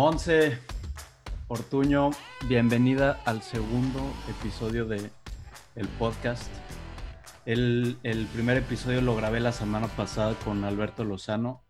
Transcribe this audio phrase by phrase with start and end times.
[0.00, 0.56] Monse
[1.48, 2.08] Ortuño,
[2.48, 4.00] bienvenida al segundo
[4.30, 5.10] episodio de
[5.76, 6.50] el podcast.
[7.44, 11.66] El, el, primer episodio lo grabé la semana pasada con Alberto Lozano,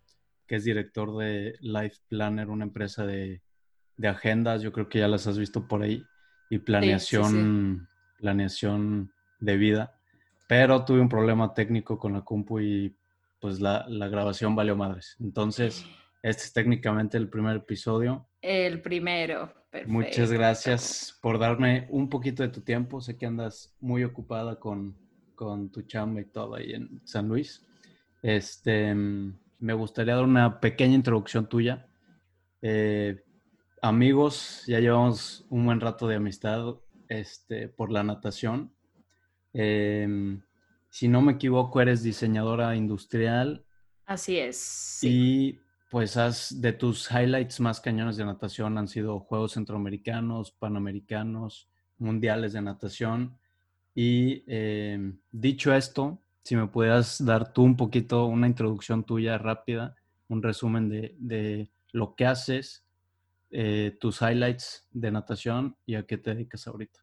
[0.47, 3.43] que es director de Life Planner, una empresa de,
[3.97, 4.63] de agendas.
[4.63, 6.05] Yo creo que ya las has visto por ahí.
[6.51, 8.17] Y planeación, sí, sí, sí.
[8.21, 9.99] planeación de vida.
[10.47, 12.97] Pero tuve un problema técnico con la compu y
[13.41, 15.17] pues la, la grabación valió madres.
[15.19, 15.85] Entonces,
[16.23, 18.29] este es técnicamente el primer episodio.
[18.43, 19.53] El primero.
[19.71, 19.93] Perfecto.
[19.93, 23.01] Muchas gracias por darme un poquito de tu tiempo.
[23.01, 24.97] Sé que andas muy ocupada con,
[25.35, 27.65] con tu chamba y todo ahí en San Luis.
[28.23, 31.87] Este, me gustaría dar una pequeña introducción tuya.
[32.61, 33.23] Eh,
[33.81, 36.75] amigos, ya llevamos un buen rato de amistad
[37.09, 38.75] este, por la natación.
[39.55, 40.39] Eh,
[40.91, 43.65] si no me equivoco, eres diseñadora industrial.
[44.05, 44.57] Así es.
[44.57, 45.09] Sí.
[45.09, 46.17] Y pues
[46.61, 53.39] de tus highlights más cañones de natación han sido Juegos Centroamericanos, Panamericanos, Mundiales de Natación.
[53.95, 59.97] Y eh, dicho esto, si me pudieras dar tú un poquito, una introducción tuya rápida,
[60.29, 62.85] un resumen de, de lo que haces,
[63.51, 67.01] eh, tus highlights de natación y a qué te dedicas ahorita.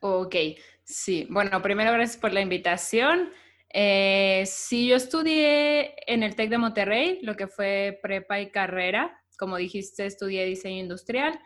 [0.00, 0.36] Ok,
[0.82, 1.26] sí.
[1.30, 3.30] Bueno, primero gracias por la invitación.
[3.76, 9.20] Eh, sí, yo estudié en el TEC de Monterrey, lo que fue prepa y carrera.
[9.36, 11.40] Como dijiste, estudié diseño industrial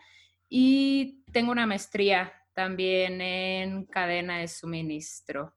[0.47, 5.55] y tengo una maestría también en cadena de suministro.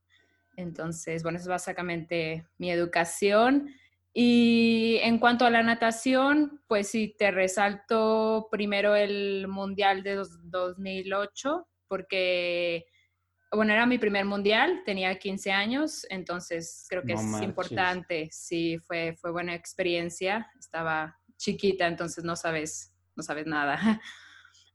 [0.56, 3.68] Entonces, bueno, es básicamente mi educación.
[4.14, 11.68] Y en cuanto a la natación, pues sí, te resalto primero el Mundial de 2008,
[11.86, 12.86] porque
[13.52, 17.48] bueno, era mi primer mundial, tenía 15 años, entonces creo que no es manches.
[17.48, 18.28] importante.
[18.32, 20.50] Sí, fue, fue buena experiencia.
[20.58, 23.78] Estaba chiquita, entonces no sabes, no sabes nada.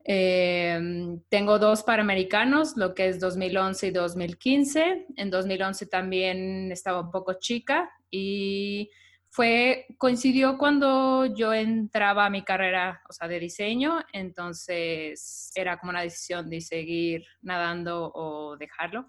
[0.10, 0.80] Eh,
[1.28, 5.08] tengo dos Panamericanos, lo que es 2011 y 2015.
[5.18, 8.90] En 2011 también estaba un poco chica y
[9.38, 15.92] fue, coincidió cuando yo entraba a mi carrera, o sea, de diseño, entonces era como
[15.92, 19.06] una decisión de seguir nadando o dejarlo.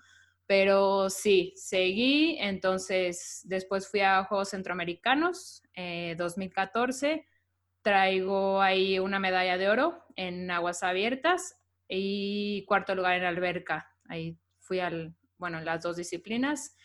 [0.47, 7.27] Pero sí, seguí, entonces después fui a Juegos Centroamericanos, eh, 2014,
[7.81, 11.57] traigo ahí una medalla de oro en aguas abiertas
[11.89, 13.91] y cuarto lugar en alberca.
[14.11, 16.77] Ahí fui al, bueno, en las dos disciplinas.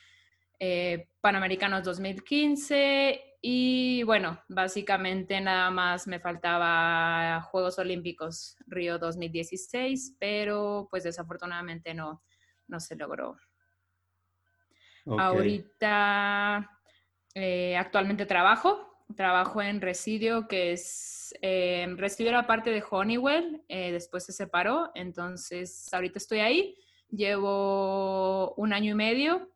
[0.60, 10.88] Eh, Panamericanos 2015 y bueno, básicamente nada más me faltaba Juegos Olímpicos Río 2016, pero
[10.90, 12.24] pues desafortunadamente no,
[12.70, 13.36] no se logró.
[15.06, 15.26] Okay.
[15.26, 16.72] Ahorita
[17.36, 23.92] eh, actualmente trabajo, trabajo en Residio, que es, eh, Residio era parte de Honeywell, eh,
[23.92, 26.78] después se separó, entonces ahorita estoy ahí,
[27.10, 29.53] llevo un año y medio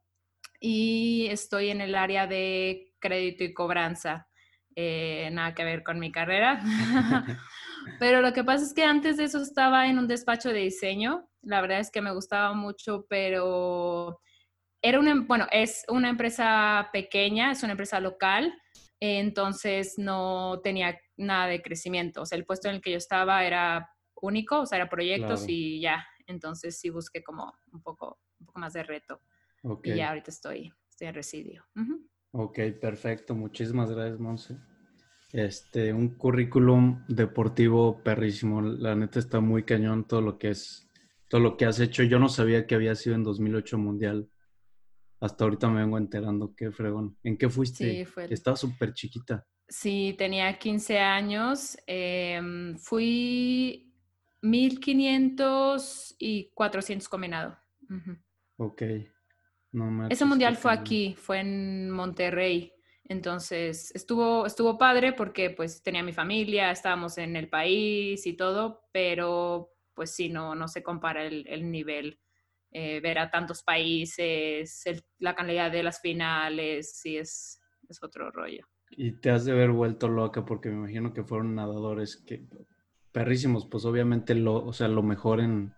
[0.59, 4.27] y estoy en el área de crédito y cobranza.
[4.75, 6.61] Eh, nada que ver con mi carrera.
[7.99, 11.27] pero lo que pasa es que antes de eso estaba en un despacho de diseño.
[11.41, 14.19] La verdad es que me gustaba mucho, pero
[14.81, 18.53] era una, bueno, es una empresa pequeña, es una empresa local,
[18.99, 22.21] entonces no tenía nada de crecimiento.
[22.21, 23.89] O sea, el puesto en el que yo estaba era
[24.21, 25.53] único, o sea, era proyectos claro.
[25.53, 26.07] y ya.
[26.27, 29.21] Entonces sí busqué como un poco, un poco más de reto.
[29.71, 29.93] Okay.
[29.93, 31.65] Y ya ahorita estoy, estoy en residio.
[31.75, 32.07] Uh -huh.
[32.31, 33.35] Ok, perfecto.
[33.35, 34.57] Muchísimas gracias, Monse.
[35.33, 38.61] Este, un currículum deportivo perrísimo.
[38.61, 40.89] La neta está muy cañón todo lo que es,
[41.27, 42.03] todo lo que has hecho.
[42.03, 44.29] Yo no sabía que había sido en 2008 Mundial.
[45.19, 46.53] Hasta ahorita me vengo enterando.
[46.55, 47.17] Qué fregón.
[47.23, 47.91] ¿En qué fuiste?
[47.91, 48.31] Sí, fue...
[48.31, 49.45] Estaba súper chiquita.
[49.67, 51.77] Sí, tenía 15 años.
[51.87, 52.39] Eh,
[52.77, 53.93] fui
[54.41, 57.57] 1500 y 400 combinado.
[57.89, 58.21] Uh -huh.
[58.57, 58.81] Ok.
[59.71, 62.73] No Ese mundial fue aquí, fue en Monterrey.
[63.05, 68.83] Entonces estuvo, estuvo padre porque pues tenía mi familia, estábamos en el país y todo,
[68.91, 72.19] pero pues sí, no, no se compara el, el nivel.
[72.71, 78.29] Eh, ver a tantos países, el, la calidad de las finales, sí es, es otro
[78.29, 78.67] rollo.
[78.91, 82.45] Y te has de haber vuelto loca porque me imagino que fueron nadadores que
[83.13, 85.73] perrísimos, pues obviamente lo, o sea, lo mejor en,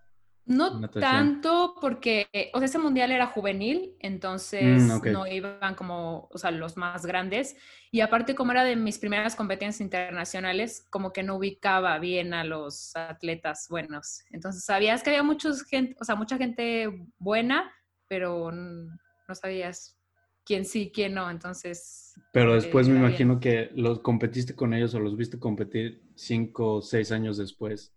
[0.50, 5.12] no tanto porque, o sea, ese mundial era juvenil, entonces mm, okay.
[5.12, 7.56] no iban como, o sea, los más grandes.
[7.92, 12.42] Y aparte, como era de mis primeras competencias internacionales, como que no ubicaba bien a
[12.42, 14.24] los atletas buenos.
[14.30, 17.72] Entonces, sabías que había muchos gente, o sea, mucha gente buena,
[18.08, 19.96] pero no sabías
[20.44, 22.14] quién sí, quién no, entonces...
[22.32, 26.82] Pero después me imagino que los competiste con ellos o los viste competir cinco o
[26.82, 27.94] seis años después.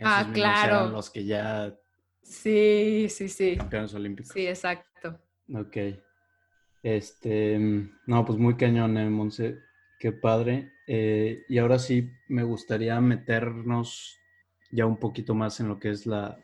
[0.00, 0.76] Ah, claro.
[0.76, 1.74] Eran los que ya...
[2.22, 3.56] Sí, sí, sí.
[3.56, 4.32] Campeones olímpicos.
[4.32, 5.20] Sí, exacto.
[5.54, 5.76] Ok.
[6.82, 7.58] Este,
[8.06, 9.58] no, pues muy cañón, eh, Monse.
[9.98, 10.72] Qué padre.
[10.86, 14.18] Eh, y ahora sí me gustaría meternos
[14.70, 16.38] ya un poquito más en lo que es la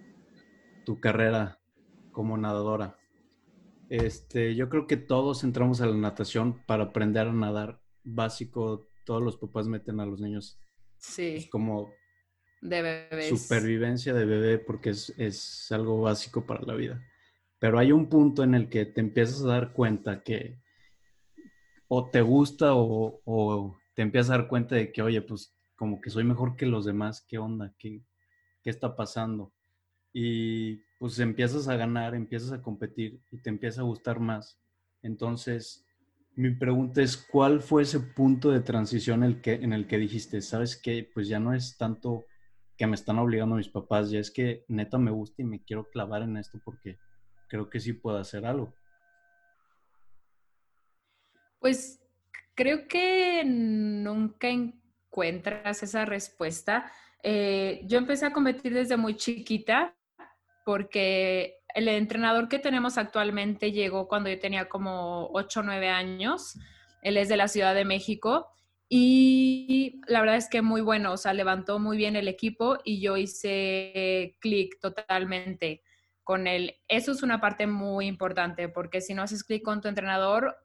[0.85, 1.61] tu carrera
[2.13, 2.97] como nadadora.
[3.89, 8.89] Este, yo creo que todos entramos a la natación para aprender a nadar básico.
[9.05, 10.59] Todos los papás meten a los niños.
[10.97, 11.49] Sí.
[11.51, 11.93] como
[12.63, 13.29] de bebés.
[13.29, 17.05] supervivencia de bebé porque es, es algo básico para la vida.
[17.59, 20.59] Pero hay un punto en el que te empiezas a dar cuenta que
[21.95, 26.09] o te gusta o, te empiezas a dar cuenta de que, oye, pues como que
[26.09, 27.75] soy mejor que los demás, ¿qué onda?
[27.79, 28.03] ¿Qué,
[28.63, 29.53] qué está pasando?
[30.13, 34.59] Y pues empiezas a ganar, empiezas a competir y te empieza a gustar más.
[35.03, 35.85] Entonces,
[36.35, 40.41] mi pregunta es, ¿cuál fue ese punto de transición el que, en el que dijiste,
[40.41, 42.25] sabes qué, pues ya no es tanto
[42.77, 45.89] que me están obligando mis papás, ya es que neta me gusta y me quiero
[45.91, 46.99] clavar en esto porque
[47.49, 48.75] creo que sí puedo hacer algo.
[51.59, 52.01] Pues
[52.55, 56.91] creo que nunca encuentras esa respuesta.
[57.23, 59.95] Eh, yo empecé a competir desde muy chiquita
[60.65, 66.59] porque el entrenador que tenemos actualmente llegó cuando yo tenía como 8 o 9 años.
[67.03, 68.49] Él es de la Ciudad de México
[68.95, 73.01] y la verdad es que muy bueno, o sea, levantó muy bien el equipo y
[73.01, 75.83] yo hice clic totalmente
[76.23, 76.77] con él.
[76.89, 80.59] Eso es una parte muy importante porque si no haces clic con tu entrenador,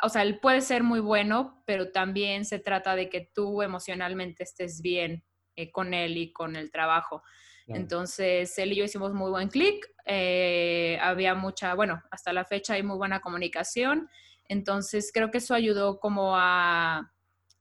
[0.00, 4.44] o sea, él puede ser muy bueno, pero también se trata de que tú emocionalmente
[4.44, 5.24] estés bien
[5.56, 7.24] eh, con él y con el trabajo.
[7.66, 12.74] Entonces, él y yo hicimos muy buen clic, eh, había mucha, bueno, hasta la fecha
[12.74, 14.08] hay muy buena comunicación,
[14.44, 17.12] entonces creo que eso ayudó como a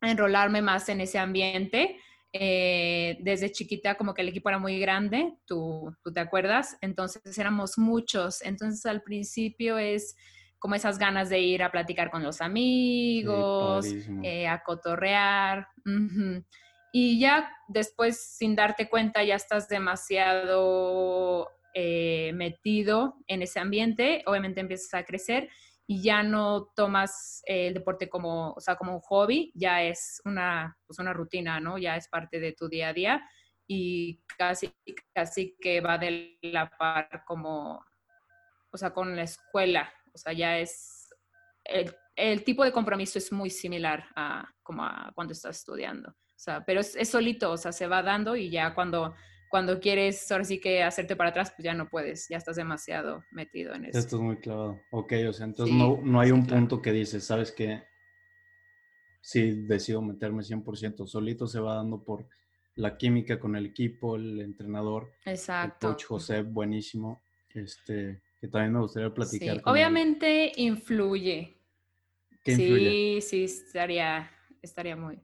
[0.01, 1.98] enrolarme más en ese ambiente
[2.33, 7.38] eh, desde chiquita como que el equipo era muy grande, tú, tú te acuerdas, entonces
[7.38, 10.15] éramos muchos, entonces al principio es
[10.57, 13.86] como esas ganas de ir a platicar con los amigos,
[14.24, 15.68] eh, a cotorrear.
[16.94, 24.62] Y ya después, sin darte cuenta, ya estás demasiado eh, metido en ese ambiente, obviamente
[24.62, 25.50] empiezas a crecer
[25.92, 30.78] y ya no tomas el deporte como, o sea, como un hobby, ya es una,
[30.88, 31.78] pues una rutina, ¿no?
[31.78, 33.30] Ya es parte de tu día a día
[33.68, 34.74] y casi,
[35.14, 37.86] casi que va de la par como,
[38.72, 41.10] o sea, con la escuela, o sea, ya es,
[41.66, 46.38] el, el tipo de compromiso es muy similar a como a cuando estás estudiando, o
[46.38, 49.14] sea, pero es, es solito, o sea, se va dando y ya cuando
[49.51, 53.25] cuando quieres ahora sí que hacerte para atrás, pues ya no puedes, ya estás demasiado
[53.31, 53.99] metido en eso.
[53.99, 54.80] Esto es muy clavado.
[54.92, 57.83] Ok, o sea, entonces no, no, hay un punto que dices, ¿sabes qué?
[59.19, 62.30] Sí, decido meterme 100%, solito se va dando por
[62.76, 65.11] la química con el equipo, el entrenador.
[65.26, 65.90] Exacto.
[65.90, 67.21] El coach José, buenísimo.
[67.54, 69.57] Este, que también me gustaría platicar.
[69.57, 69.64] Sí.
[69.66, 71.57] Obviamente influye.
[72.42, 73.19] ¿Qué influye?
[73.19, 75.19] Sí, sí, estaría, estaría muy.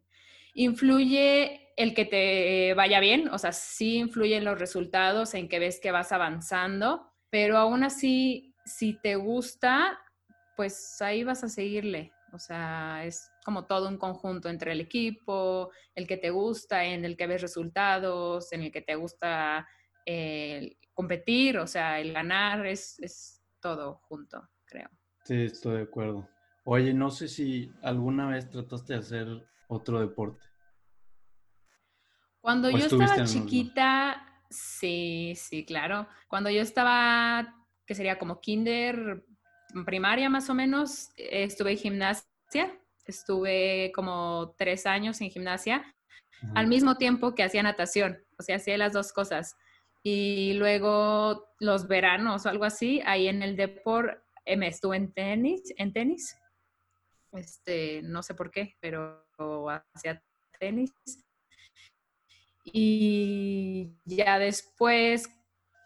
[0.54, 5.80] Influye el que te vaya bien, o sea, sí influyen los resultados en que ves
[5.80, 10.00] que vas avanzando, pero aún así, si te gusta,
[10.56, 12.12] pues ahí vas a seguirle.
[12.34, 17.06] O sea, es como todo un conjunto entre el equipo, el que te gusta, en
[17.06, 19.68] el que ves resultados, en el que te gusta
[20.06, 24.90] eh, competir, o sea, el ganar, es, es todo junto, creo.
[25.26, 26.28] Sí, estoy de acuerdo.
[26.66, 29.28] Oye, no sé si alguna vez trataste de hacer
[29.68, 30.47] otro deporte.
[32.48, 36.08] Cuando yo estaba chiquita, sí, sí, claro.
[36.30, 37.54] Cuando yo estaba,
[37.86, 39.26] que sería como kinder,
[39.86, 42.80] primaria más o menos, estuve en gimnasia.
[43.04, 45.94] Estuve como tres años en gimnasia,
[46.56, 48.18] al mismo tiempo que hacía natación.
[48.40, 49.58] O sea, hacía las dos cosas.
[50.02, 55.12] Y luego los veranos o algo así, ahí en el deporte eh, me estuve en
[55.12, 56.38] tenis, en tenis.
[57.34, 59.28] Este, no sé por qué, pero
[59.94, 60.24] hacía
[60.62, 60.94] tenis.
[62.74, 65.30] Y ya después,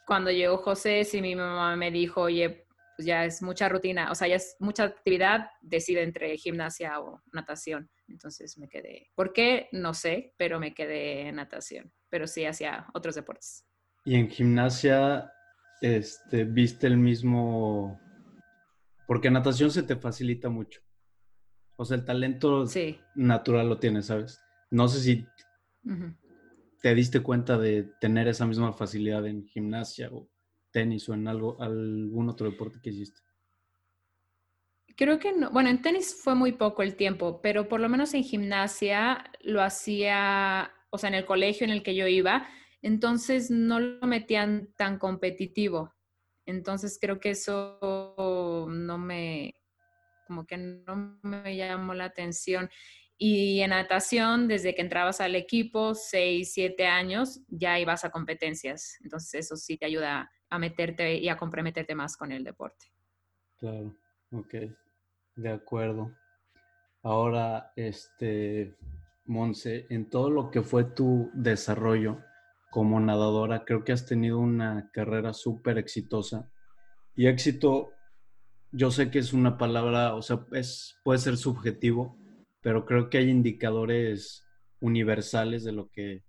[0.07, 2.65] cuando llegó José, si mi mamá me dijo, oye,
[2.97, 7.21] pues ya es mucha rutina, o sea, ya es mucha actividad, decide entre gimnasia o
[7.31, 7.89] natación.
[8.07, 9.69] Entonces me quedé, ¿por qué?
[9.71, 13.65] No sé, pero me quedé en natación, pero sí hacía otros deportes.
[14.03, 15.31] Y en gimnasia,
[15.81, 17.99] este, viste el mismo,
[19.07, 20.81] porque natación se te facilita mucho.
[21.77, 22.65] O sea, el talento
[23.15, 24.39] natural lo tienes, ¿sabes?
[24.69, 25.25] No sé si
[26.81, 30.29] te diste cuenta de tener esa misma facilidad en gimnasia o
[30.71, 33.21] tenis o en algo, algún otro deporte que hiciste?
[34.95, 35.51] Creo que no.
[35.51, 39.61] Bueno, en tenis fue muy poco el tiempo, pero por lo menos en gimnasia lo
[39.61, 42.47] hacía, o sea, en el colegio en el que yo iba,
[42.81, 45.93] entonces no lo metían tan competitivo.
[46.45, 49.55] Entonces creo que eso no me,
[50.27, 52.69] como que no me llamó la atención.
[53.23, 58.97] Y en natación, desde que entrabas al equipo, seis, siete años, ya ibas a competencias.
[59.03, 62.87] Entonces eso sí te ayuda a meterte y a comprometerte más con el deporte.
[63.59, 63.95] Claro,
[64.31, 64.55] ok,
[65.35, 66.11] de acuerdo.
[67.03, 68.75] Ahora, este,
[69.25, 72.23] Monse, en todo lo que fue tu desarrollo
[72.71, 76.51] como nadadora, creo que has tenido una carrera súper exitosa.
[77.15, 77.91] Y éxito,
[78.71, 82.17] yo sé que es una palabra, o sea, es, puede ser subjetivo,
[82.61, 84.45] pero creo que hay indicadores
[84.79, 86.23] universales de lo que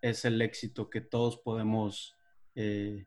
[0.00, 2.16] es el éxito que todos podemos
[2.54, 3.06] eh,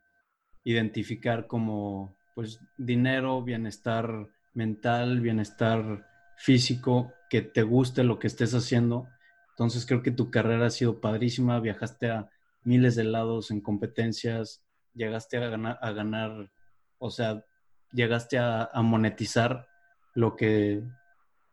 [0.64, 6.06] identificar como pues dinero, bienestar mental, bienestar
[6.38, 9.08] físico, que te guste lo que estés haciendo.
[9.50, 12.28] Entonces creo que tu carrera ha sido padrísima, viajaste a
[12.64, 14.62] miles de lados en competencias,
[14.94, 16.50] llegaste a ganar, a ganar
[16.98, 17.44] o sea,
[17.92, 19.68] llegaste a monetizar
[20.14, 20.82] lo que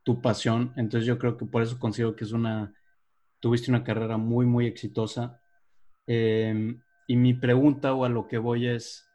[0.03, 0.73] tu pasión.
[0.75, 2.73] Entonces yo creo que por eso consigo que es una,
[3.39, 5.41] tuviste una carrera muy, muy exitosa.
[6.05, 9.09] Em, y mi pregunta o a lo que voy es,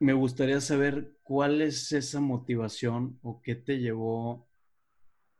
[0.00, 4.48] me gustaría saber cuál es esa motivación o qué te llevó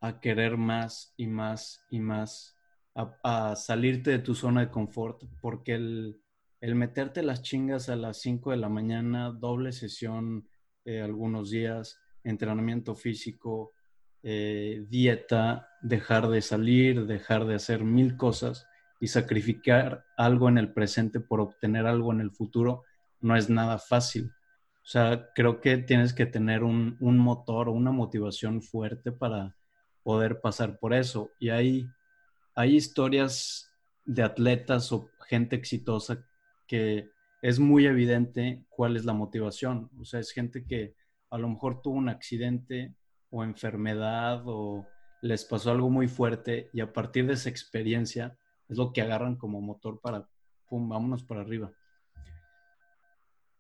[0.01, 2.57] a querer más y más y más,
[2.95, 6.21] a, salirte de tu zona de confort, porque el,
[6.61, 10.49] el, meterte las chingas a las 5 de la mañana, doble sesión
[10.85, 13.73] eh, algunos días, entrenamiento físico,
[14.23, 18.67] eh, dieta, dejar de salir, dejar de hacer mil cosas
[19.01, 22.85] y sacrificar algo en el presente por obtener algo en el futuro
[23.21, 24.33] no es nada fácil.
[24.83, 29.55] O sea, creo que tienes que tener un, motor o una motivación fuerte para
[30.03, 31.31] poder pasar por eso.
[31.39, 31.89] Y hay,
[32.55, 33.71] hay historias
[34.05, 36.25] de atletas o gente exitosa
[36.67, 37.11] que
[37.43, 39.91] es muy evidente cuál es la motivación.
[40.01, 40.95] O sea, es gente que
[41.31, 42.95] a lo mejor tuvo un accidente
[43.31, 44.87] o enfermedad o
[45.21, 48.37] les pasó algo muy fuerte y a partir de esa experiencia
[48.69, 50.29] es lo que agarran como motor para,
[50.69, 51.73] pum, vámonos para arriba.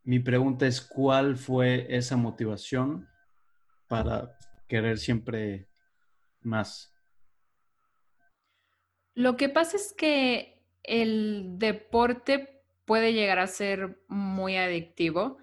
[0.04, 3.08] Mi pregunta es, ¿cuál fue esa motivación
[3.88, 5.68] para querer siempre
[6.40, 6.94] más?
[9.14, 15.38] Lo que pasa es que el deporte puede llegar a ser muy adictivo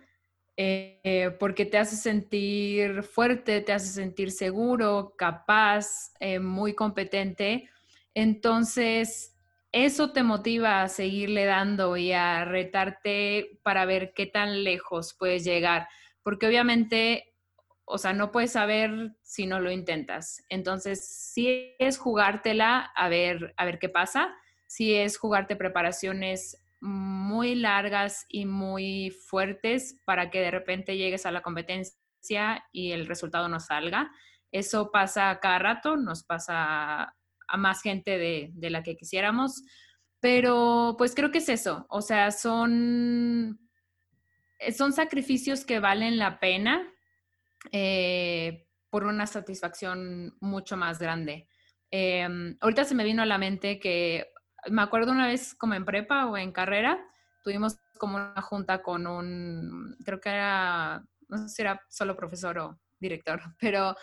[0.58, 7.70] eh, porque te hace sentir fuerte, te hace sentir seguro, capaz, eh, muy competente.
[8.14, 9.36] Entonces,
[9.74, 15.44] eso te motiva a seguirle dando y a retarte para ver qué tan lejos puedes
[15.44, 15.90] llegar,
[16.24, 17.36] porque obviamente,
[17.84, 20.42] o sea, no puedes saber si no lo intentas.
[20.48, 24.34] Entonces, si es jugártela a ver, a ver qué pasa,
[24.66, 31.32] si es jugarte preparaciones muy largas y muy fuertes para que de repente llegues a
[31.32, 34.12] la competencia y el resultado no salga.
[34.52, 37.16] Eso pasa cada rato, nos pasa
[37.48, 39.64] a más gente de, la que quisiéramos,
[40.20, 43.60] pero pues creo que es eso, o sea, son,
[44.76, 46.92] son sacrificios que valen la pena
[47.72, 51.48] eh, por una satisfacción mucho más grande.
[51.92, 54.28] Em, ahorita se me vino a la mente que
[54.70, 57.00] me acuerdo una vez como en prepa o en carrera,
[57.44, 62.58] tuvimos como una junta con un, creo que era, no sé si era solo profesor
[62.60, 63.96] o director, pero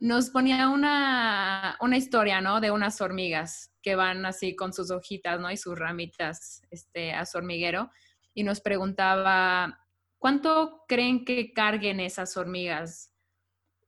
[0.00, 2.60] nos ponía una, una historia, ¿no?
[2.60, 5.50] De unas hormigas que van así con sus hojitas, ¿no?
[5.50, 7.90] Y sus ramitas este, a su hormiguero.
[8.32, 9.86] Y nos preguntaba,
[10.18, 13.12] ¿cuánto creen que carguen esas hormigas?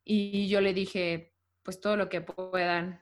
[0.04, 3.00] Y yo le dije, pues todo lo que puedan.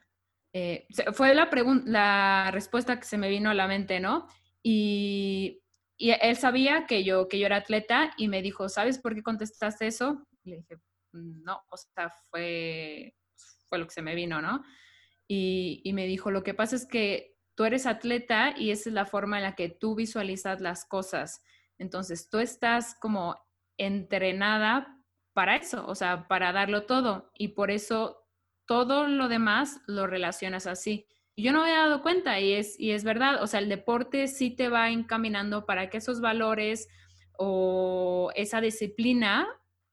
[0.52, 1.48] Eh, fue la,
[1.84, 4.26] la respuesta que se me vino a la mente, ¿no?
[4.62, 5.62] Y,
[5.98, 9.86] él sabía que yo, que yo era atleta y me dijo, ¿sabes por qué contestaste
[9.86, 10.26] eso?
[10.42, 10.78] Y le dije,
[11.12, 13.14] no, o sea, fue,
[13.68, 14.64] fue lo que se me vino, ¿no?
[15.28, 18.94] Y, y me dijo, lo que pasa es que tú eres atleta y esa es
[18.94, 21.42] la forma en la que tú visualizas las cosas.
[21.76, 23.36] Entonces, tú estás como
[23.76, 24.96] entrenada
[25.34, 27.30] para eso, o sea, para darlo todo.
[27.34, 28.26] Y por eso
[28.70, 31.04] todo lo demás lo relacionas así.
[31.36, 34.28] yo no me he dado cuenta y es, y es verdad, o sea, el deporte
[34.28, 36.86] sí te va encaminando para que esos valores
[37.36, 39.48] o esa disciplina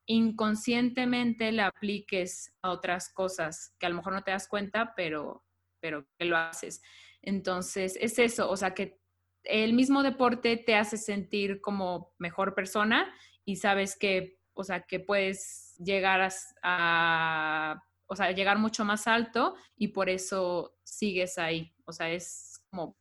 [0.05, 5.43] inconscientemente la apliques a otras cosas que a lo mejor no te das cuenta, pero,
[5.79, 6.83] pero que lo haces.
[7.23, 9.01] Entonces, es eso, o sea, que
[9.43, 13.11] el mismo deporte te hace sentir como mejor persona
[13.43, 16.29] y sabes que, o sea, que puedes llegar
[16.61, 21.73] a, o sea, llegar mucho más alto y por eso sigues ahí.
[21.85, 22.97] O sea, es como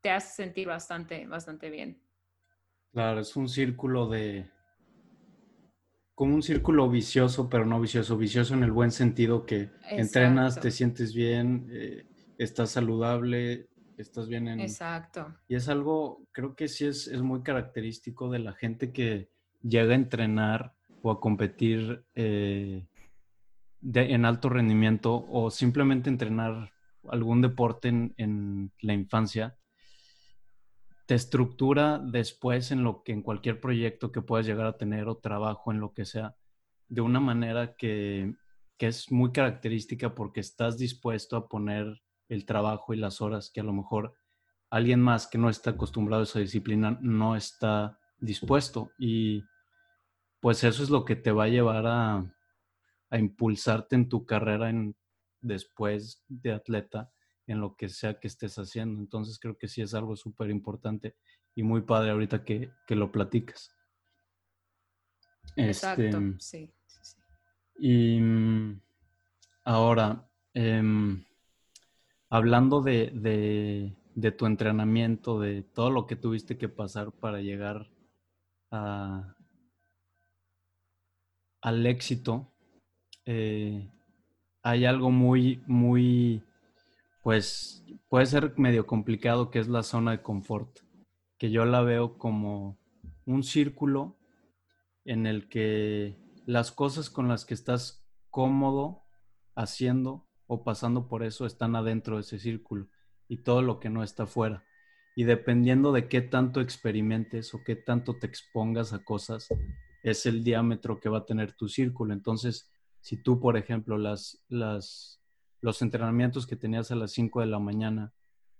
[0.00, 2.02] te hace sentir bastante, bastante bien.
[2.92, 4.50] Claro, es un círculo de,
[6.18, 10.72] como un círculo vicioso, pero no vicioso, vicioso en el buen sentido que entrenas, te
[10.72, 12.08] sientes bien, eh,
[12.38, 14.58] estás saludable, estás bien en...
[14.58, 15.32] Exacto.
[15.46, 19.30] Y es algo, creo que sí es, es muy característico de la gente que
[19.62, 22.87] llega a entrenar o a competir eh,
[23.82, 26.72] en alto rendimiento o simplemente entrenar
[27.10, 29.56] algún deporte en, en, la infancia,
[31.06, 35.16] te estructura después en lo que en cualquier proyecto que puedas llegar a tener o
[35.16, 36.36] trabajo en lo que sea,
[36.88, 38.34] de una manera que,
[38.76, 43.60] que es muy característica porque estás dispuesto a poner el trabajo y las horas que
[43.60, 44.14] a lo mejor
[44.70, 48.90] alguien más que no está acostumbrado a esa disciplina no está dispuesto.
[48.98, 49.44] Y
[50.40, 52.37] pues eso es lo que te va a llevar a,
[53.16, 54.94] impulsarte en tu carrera en,
[55.40, 57.10] después de atleta,
[57.46, 59.00] en lo que sea que estés haciendo.
[59.00, 61.16] Entonces creo que sí es algo súper importante
[61.54, 63.74] y muy padre ahorita que, lo platicas.
[65.56, 66.74] Exacto, este, sí,
[67.78, 68.80] Y mm,
[69.64, 71.24] ahora, em,
[72.28, 73.96] hablando de,
[74.36, 77.90] tu entrenamiento, de todo lo que tuviste que pasar para llegar
[78.70, 79.34] a,
[81.62, 82.52] al éxito,
[83.30, 83.92] eh,
[84.62, 86.42] hay algo muy, muy,
[87.22, 90.78] pues puede ser medio complicado, que es la zona de confort,
[91.36, 92.78] que yo la veo como
[93.26, 94.16] un círculo
[95.04, 99.02] en el que las cosas con las que estás cómodo
[99.54, 102.88] haciendo o pasando por eso están adentro de ese círculo
[103.28, 104.64] y todo lo que no está fuera.
[105.14, 109.48] Y dependiendo de qué tanto experimentes o qué tanto te expongas a cosas,
[110.02, 112.14] es el diámetro que va a tener tu círculo.
[112.14, 112.72] Entonces,
[113.08, 115.18] si tú, por ejemplo, las, las,
[115.62, 118.12] los entrenamientos que tenías a las 5 de la mañana,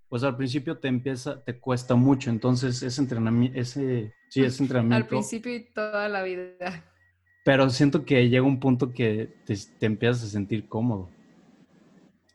[0.07, 2.31] pues al principio te empieza, te cuesta mucho.
[2.31, 5.03] Entonces, ese entrenamiento, ese, sí, ese entrenamiento.
[5.03, 6.83] Al principio y toda la vida.
[7.45, 11.11] Pero siento que llega un punto que te, te empiezas a sentir cómodo.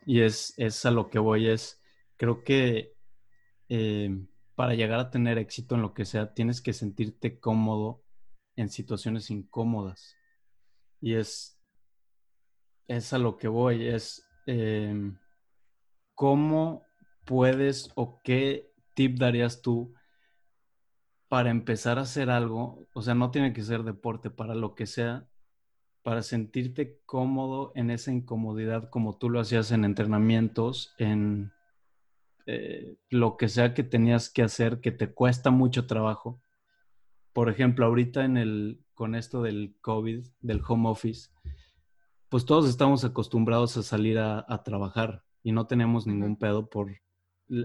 [0.07, 1.83] Y es, es a lo que voy, es,
[2.17, 2.95] creo que
[3.69, 4.25] eh,
[4.55, 8.05] para llegar a tener éxito en lo que sea, tienes que sentirte cómodo
[8.55, 10.15] en situaciones incómodas.
[11.01, 11.54] Y es,
[12.89, 15.17] es a lo que voy, es em,
[16.15, 16.83] cómo
[17.25, 19.95] puedes o qué tip darías tú
[21.29, 24.87] para empezar a hacer algo, o sea, no tiene que ser deporte, para lo que
[24.87, 25.27] sea,
[26.03, 31.51] para sentirte cómodo en esa incomodidad como tú lo hacías en entrenamientos, en
[32.47, 36.41] eh, lo que sea que tenías que hacer que te cuesta mucho trabajo.
[37.33, 41.31] Por ejemplo, ahorita en el, con esto del COVID, del home office,
[42.35, 46.91] pues todos estamos acostumbrados a salir a, trabajar y no tenemos ningún pedo por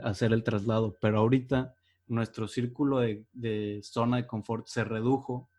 [0.03, 1.73] hacer el traslado, pero ahorita
[2.05, 5.49] nuestro círculo de, de zona de confort se redujo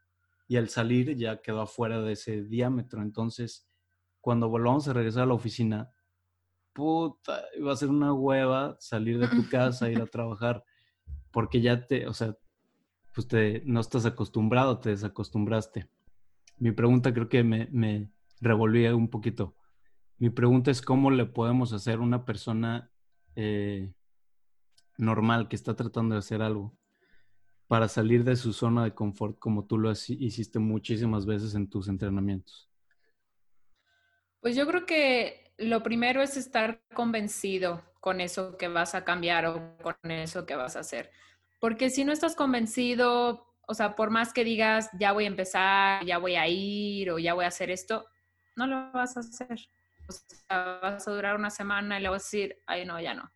[0.46, 3.03] y al salir ya quedó afuera de ese diámetro.
[3.03, 3.68] Entonces,
[4.20, 5.90] cuando volvamos a regresar a la oficina,
[6.73, 10.62] puta, va a ser una hueva salir de tu casa, ir a trabajar,
[11.33, 12.37] porque ya te, o sea,
[13.12, 15.90] pues te, no estás acostumbrado, te desacostumbraste.
[16.59, 19.57] Mi pregunta creo que me, me revolví un poquito.
[20.18, 22.90] Mi pregunta es cómo le podemos hacer una persona
[23.37, 23.92] eh,
[24.98, 26.76] normal que está tratando de hacer algo
[27.66, 31.88] para salir de su zona de confort como tú lo hiciste muchísimas veces en tus
[31.88, 32.68] entrenamientos?
[34.40, 39.46] Pues yo creo que lo primero es estar convencido con eso que vas a cambiar
[39.46, 41.11] o con eso que vas a hacer.
[41.61, 46.05] Porque si no estás convencido, o sea, por más que digas, ya voy a empezar,
[46.05, 48.07] ya voy a ir o ya voy a hacer esto,
[48.57, 49.59] no lo vas a hacer.
[50.49, 53.31] Vas a durar una semana y le vas a decir, ay, no, ya no.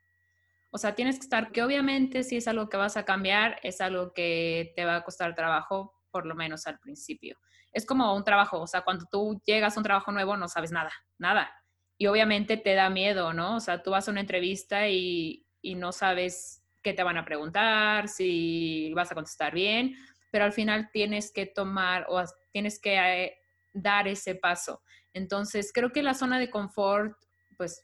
[0.70, 3.81] O sea, tienes que estar, que obviamente si es algo que vas a cambiar, es
[3.81, 7.38] algo que te va a costar trabajo, por lo menos al principio.
[7.72, 10.72] Es como un trabajo, o sea, cuando tú llegas a un trabajo nuevo no sabes
[10.72, 11.53] nada, nada.
[11.96, 13.57] Y obviamente te da miedo, ¿no?
[13.57, 17.24] O sea, tú vas a una entrevista y, y no sabes qué te van a
[17.24, 19.96] preguntar, si vas a contestar bien,
[20.31, 22.22] pero al final tienes que tomar o
[22.53, 23.38] tienes que eh,
[23.72, 24.83] dar ese paso.
[25.14, 27.16] Entonces, creo que la zona de confort,
[27.57, 27.83] pues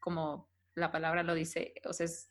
[0.00, 2.30] como la palabra lo dice, o sea, es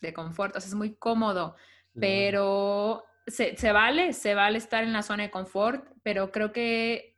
[0.00, 1.56] de confort, o sea, es muy cómodo,
[1.98, 7.16] pero se, se, vale, se vale estar en la zona de confort, pero creo que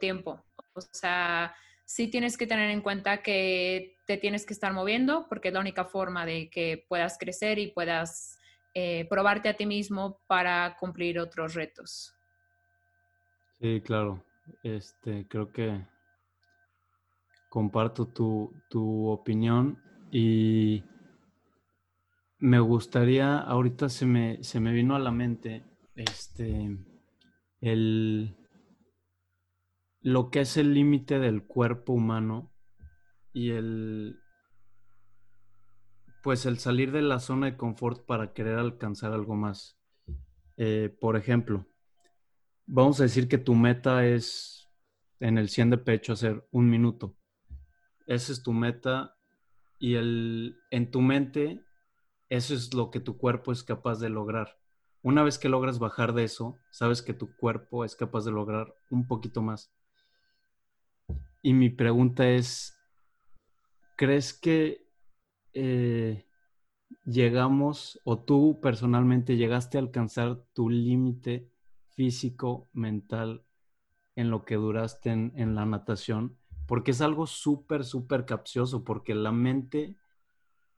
[0.00, 0.44] tiempo,
[0.74, 5.48] o sea, sí tienes que tener en cuenta que te tienes que estar moviendo porque
[5.48, 8.38] es la única forma de que puedas crecer y puedas
[8.74, 12.14] eh, probarte a ti mismo para cumplir otros retos.
[13.60, 14.24] Sí, claro.
[14.62, 15.84] Este, creo que
[17.58, 20.84] comparto tu, tu opinión y
[22.38, 25.64] me gustaría, ahorita se me, se me vino a la mente,
[25.96, 26.78] este,
[27.60, 28.36] el,
[30.02, 32.52] lo que es el límite del cuerpo humano
[33.32, 34.20] y el,
[36.22, 39.80] pues el salir de la zona de confort para querer alcanzar algo más.
[40.56, 41.66] Eh, por ejemplo,
[42.66, 44.68] vamos a decir que tu meta es
[45.18, 47.17] en el 100 de pecho hacer un minuto.
[48.08, 49.14] Esa es tu meta
[49.78, 51.62] y el, en tu mente
[52.30, 54.58] eso es lo que tu cuerpo es capaz de lograr.
[55.02, 58.74] Una vez que logras bajar de eso, sabes que tu cuerpo es capaz de lograr
[58.90, 59.70] un poquito más.
[61.42, 62.78] Y mi pregunta es,
[63.96, 64.86] ¿crees que
[65.52, 66.26] eh,
[67.04, 71.50] llegamos o tú personalmente llegaste a alcanzar tu límite
[71.90, 73.44] físico, mental
[74.16, 76.38] en lo que duraste en, en la natación?
[76.68, 79.96] Porque es algo súper, súper capcioso, porque la mente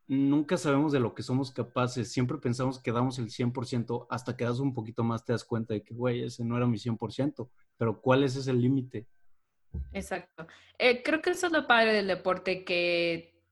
[0.07, 2.12] nunca sabemos de lo que somos capaces.
[2.12, 5.74] Siempre pensamos que damos el 100%, hasta que das un poquito más te das cuenta
[5.74, 9.09] de que, güey, ese no era mi 100%, pero ¿cuál es ese límite?
[9.92, 10.46] Exacto.
[10.79, 13.42] Eh, creo que eso es lo padre del deporte, que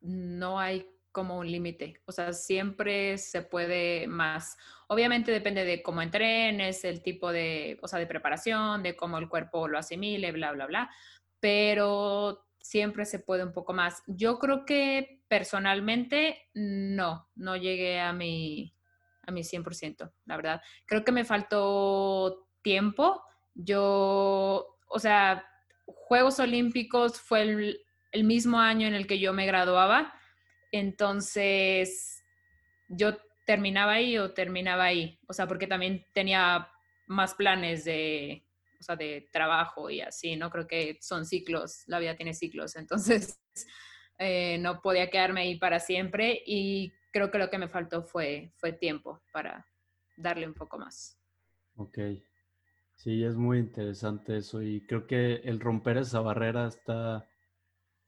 [0.00, 4.56] no hay como un límite, o sea, siempre se puede más.
[4.88, 9.28] Obviamente depende de cómo entrenes, el tipo de, o sea, de preparación, de cómo el
[9.28, 10.90] cuerpo lo asimile, bla, bla, bla,
[11.42, 14.04] pero siempre se puede un poco más.
[14.06, 18.72] Yo creo que personalmente no, no llegué a mi,
[19.26, 20.62] a mi 100%, la verdad.
[20.86, 23.24] Creo que me faltó tiempo.
[23.54, 25.44] Yo, o sea,
[25.84, 27.80] Juegos Olímpicos fue el,
[28.12, 30.14] el mismo año en el que yo me graduaba,
[30.70, 32.22] entonces
[32.88, 36.68] yo terminaba ahí o terminaba ahí, o sea, porque también tenía
[37.08, 38.44] más planes de,
[38.82, 40.50] o sea, de trabajo y así, ¿no?
[40.50, 43.40] Creo que son ciclos, la vida tiene ciclos, entonces
[44.18, 48.52] eh, no podía quedarme ahí para siempre y creo que lo que me faltó fue,
[48.56, 49.64] fue tiempo para
[50.16, 51.16] darle un poco más.
[51.76, 51.98] Ok,
[52.96, 57.28] sí, es muy interesante eso y creo que el romper esa barrera está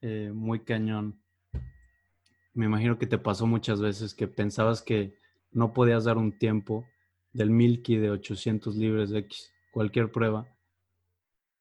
[0.01, 1.23] eh, muy cañón.
[2.53, 5.15] Me imagino que te pasó muchas veces que pensabas que
[5.53, 6.85] no podías dar un tiempo
[7.33, 10.54] del Milky de 800 libres de X, cualquier prueba,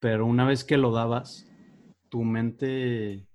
[0.03, 1.49] pero una vez que lo dabas,
[2.09, 3.25] tu mente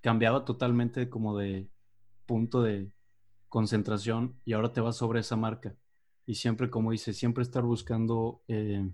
[0.00, 1.68] cambiaba totalmente como de
[2.26, 2.92] punto de
[3.48, 5.74] concentración y ahora te vas sobre esa marca.
[6.26, 8.88] Y siempre, como dice, siempre estar buscando eh,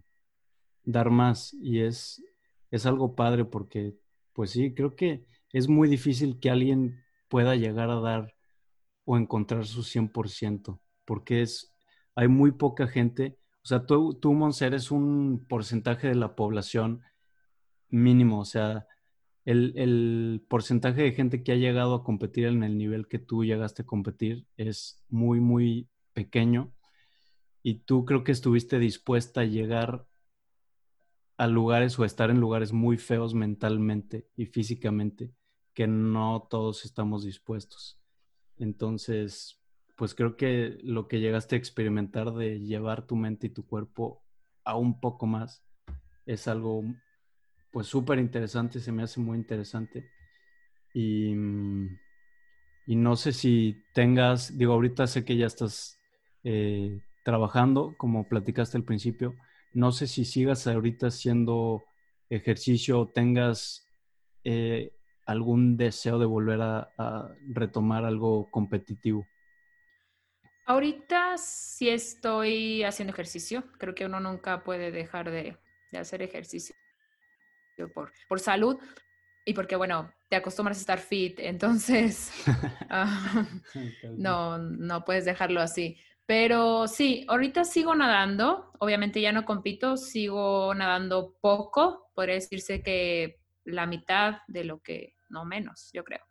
[0.85, 2.25] dar más y es,
[2.71, 3.95] es algo padre porque,
[4.33, 8.35] pues sí, creo que es muy difícil que alguien pueda llegar a dar
[9.05, 11.77] o encontrar su 100%, porque es,
[12.15, 17.03] hay muy poca gente o sea, tú, tú Monser, eres un porcentaje de la población
[17.89, 18.39] mínimo.
[18.39, 18.87] O sea,
[19.45, 23.83] el, porcentaje de gente que ha llegado a competir en el nivel que tú llegaste
[23.83, 26.73] a competir es muy, muy pequeño.
[27.65, 30.07] Y tú creo que estuviste dispuesta a llegar
[31.37, 35.33] a lugares o a estar en lugares muy feos mentalmente y físicamente
[35.75, 37.99] que no todos estamos dispuestos.
[38.59, 39.61] Entonces,
[39.97, 44.23] pues creo que lo que llegaste a experimentar de llevar tu mente y tu cuerpo
[44.65, 45.65] a un poco más
[46.27, 46.85] es algo
[47.71, 50.11] pues súper interesante, se me hace muy interesante.
[50.95, 51.35] Y,
[52.87, 55.99] y, no sé si tengas, digo, ahorita sé que ya estás
[56.43, 59.35] eh, trabajando, como platicaste al principio,
[59.75, 61.85] no sé si sigas ahorita haciendo
[62.31, 63.87] ejercicio o tengas
[64.45, 64.93] eh,
[65.27, 69.27] algún deseo de volver a retomar algo competitivo.
[70.67, 73.65] Ahorita sí estoy haciendo ejercicio.
[73.79, 75.57] Creo que uno nunca puede dejar de,
[75.97, 76.75] hacer ejercicio
[77.95, 78.77] por, por, salud
[79.45, 82.33] y porque, bueno, te acostumbras a estar fit, entonces
[82.91, 83.47] ah,
[84.17, 85.97] no, no puedes dejarlo así.
[86.27, 88.73] Pero sí, ahorita sigo nadando.
[88.81, 92.11] Obviamente ya no compito, sigo nadando poco.
[92.15, 96.25] Podría decirse que la mitad de lo que, no menos, yo creo,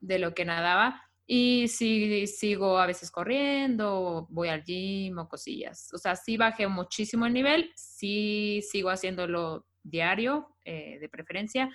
[0.00, 1.07] de lo que nadaba.
[1.30, 5.92] Y sí, sigo a veces corriendo, voy al gym o cosillas.
[5.92, 11.68] O sea, sí bajé muchísimo el nivel, sí sigo haciéndolo diario, eh, de preferencia.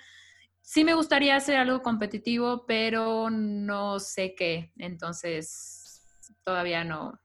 [0.60, 4.72] Sí me gustaría hacer algo competitivo, pero no sé qué.
[4.76, 5.84] Entonces,
[6.42, 7.20] todavía no,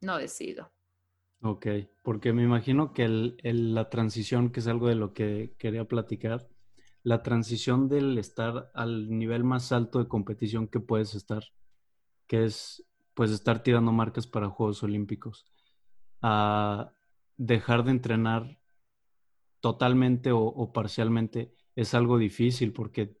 [0.00, 0.72] no decido.
[1.42, 1.66] Ok,
[2.02, 6.48] porque me imagino que el, la transición, que es algo de lo que quería platicar,
[7.02, 11.44] la transición del estar al nivel más alto de competición que puedes estar,
[12.28, 15.44] que es pues estar tirando marcas para Juegos Olímpicos,
[16.22, 16.92] a
[17.36, 18.58] dejar de entrenar
[19.60, 23.16] totalmente o, parcialmente es algo difícil porque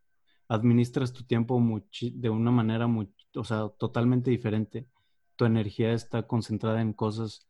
[0.46, 1.60] administras tu tiempo
[2.00, 4.88] de una manera o sea, totalmente diferente.
[5.36, 7.48] Tu energía está concentrada en cosas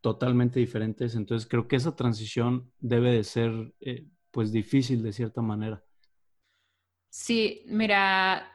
[0.00, 1.14] totalmente diferentes.
[1.14, 5.82] Entonces creo que esa transición debe de ser eh, pues difícil de cierta manera.
[7.08, 8.53] Sí, mira,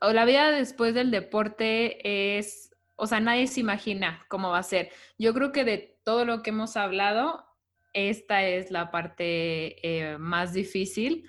[0.00, 4.90] la vida después del deporte es, o sea, nadie se imagina cómo va a ser.
[5.18, 7.44] Yo creo que de todo lo que hemos hablado,
[7.92, 11.28] esta es la parte eh, más difícil,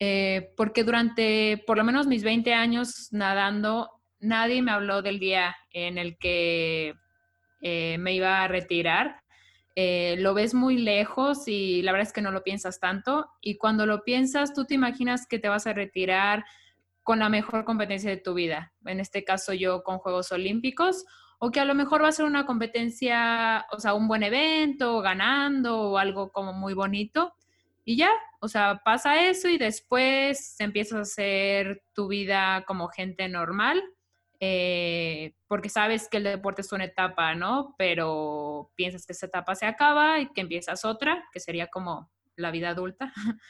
[0.00, 5.56] eh, porque durante por lo menos mis 20 años nadando, nadie me habló del día
[5.72, 6.94] en el que
[7.62, 9.20] eh, me iba a retirar.
[9.78, 13.30] Lo ves muy lejos y la verdad es que no lo piensas tanto.
[13.42, 16.46] Y cuando lo piensas, tú te imaginas que te vas a retirar
[17.06, 18.74] con la mejor competencia de tu vida.
[18.84, 21.04] En este caso yo con Juegos Olímpicos,
[21.38, 25.00] o que a lo mejor va a ser una competencia, o sea, un buen evento,
[25.00, 27.34] ganando o algo como muy bonito.
[27.84, 33.28] Y ya, o sea, pasa eso y después empiezas a hacer tu vida como gente
[33.28, 33.80] normal
[34.40, 37.74] eh, porque sabes que el deporte es una etapa, ¿no?
[37.78, 42.50] Pero piensas que esa etapa se acaba y que empiezas otra, que sería como la
[42.50, 43.12] vida adulta,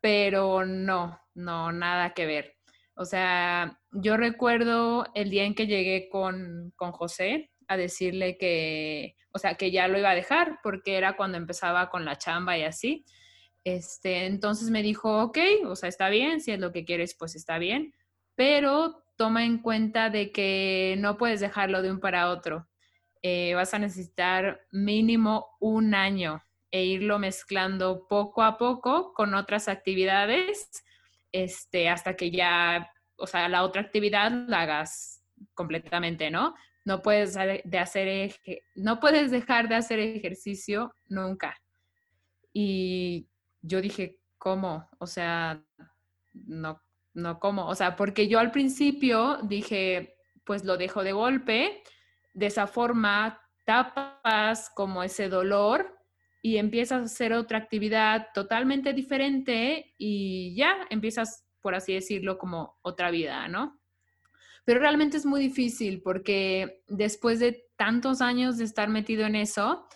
[0.00, 2.56] pero no, no, nada que ver.
[2.94, 9.16] O sea, yo recuerdo el día en que llegué con, con José a decirle que,
[9.32, 12.58] o sea, que ya lo iba a dejar porque era cuando empezaba con la chamba
[12.58, 13.04] y así.
[13.64, 17.34] Este, entonces me dijo, ok, o sea, está bien, si es lo que quieres, pues
[17.34, 17.94] está bien,
[18.34, 22.68] pero toma en cuenta de que no puedes dejarlo de un para otro.
[23.22, 29.68] Eh, vas a necesitar mínimo un año e irlo mezclando poco a poco con otras
[29.68, 30.82] actividades
[31.32, 36.54] este, hasta que ya, o sea, la otra actividad la hagas completamente, ¿no?
[36.84, 38.34] No puedes, de hacer,
[38.74, 41.56] no puedes dejar de hacer ejercicio nunca.
[42.52, 43.28] Y
[43.60, 44.88] yo dije, ¿cómo?
[44.98, 45.64] O sea,
[46.32, 46.82] no,
[47.14, 51.82] no como, o sea, porque yo al principio dije, pues lo dejo de golpe,
[52.34, 55.91] de esa forma tapas como ese dolor
[56.42, 62.78] y empiezas a hacer otra actividad totalmente diferente y ya empiezas, por así decirlo, como
[62.82, 63.80] otra vida, ¿no?
[64.64, 69.86] Pero realmente es muy difícil porque después de tantos años de estar metido en eso,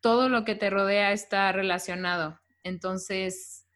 [0.00, 2.40] todo lo que te rodea está relacionado.
[2.62, 3.66] Entonces,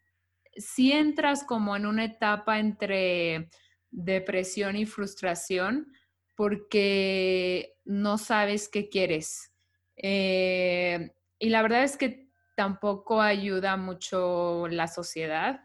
[0.57, 3.51] si entras como en una etapa entre
[3.91, 5.93] depresión y frustración
[6.35, 9.53] porque no sabes qué quieres.
[9.97, 15.61] Eh, y la verdad es que tampoco ayuda mucho la sociedad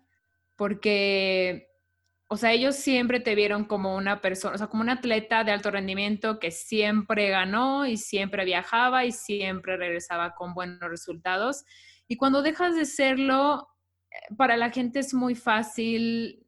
[0.56, 1.68] porque,
[2.28, 5.52] o sea, ellos siempre te vieron como una persona, o sea, como un atleta de
[5.52, 11.66] alto rendimiento que siempre ganó y siempre viajaba y siempre regresaba con buenos resultados.
[12.08, 13.68] Y cuando dejas de serlo,
[14.38, 16.46] para la gente es muy fácil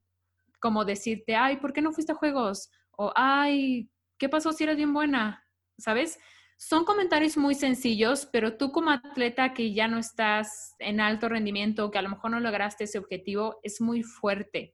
[0.60, 2.70] como decirte, ay, ¿por qué no fuiste a juegos?
[2.92, 5.44] O, ay, ¿qué pasó si eres bien buena?
[5.78, 6.20] ¿Sabes?
[6.58, 11.92] Son comentarios muy sencillos, pero tú como atleta que ya no estás en alto rendimiento,
[11.92, 14.74] que a lo mejor no lograste ese objetivo, es muy fuerte.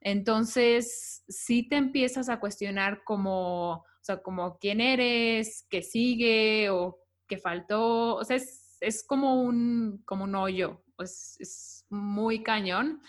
[0.00, 6.98] Entonces, sí te empiezas a cuestionar como, o sea, como quién eres, qué sigue o
[7.26, 8.16] qué faltó.
[8.16, 13.00] O sea, es, como, un, como un hoyo, pues es muy cañón,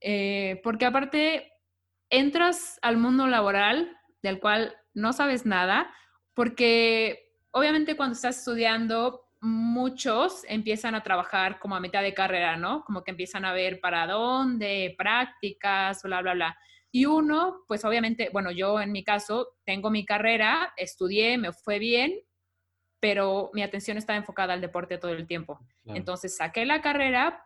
[0.00, 1.52] eh, porque aparte
[2.10, 5.92] entras al mundo laboral del cual no sabes nada,
[6.34, 7.25] porque
[7.56, 12.84] obviamente cuando estás estudiando, muchos empiezan a trabajar como a mitad de carrera, ¿no?
[12.84, 16.58] Como que empiezan a ver para dónde, prácticas, bla, bla, bla.
[16.92, 21.78] Y uno, pues obviamente, bueno, yo en mi caso tengo mi carrera, estudié, me fue
[21.78, 22.20] bien,
[23.00, 25.58] pero mi atención estaba enfocada al deporte todo el tiempo.
[25.86, 27.42] Entonces saqué la carrera,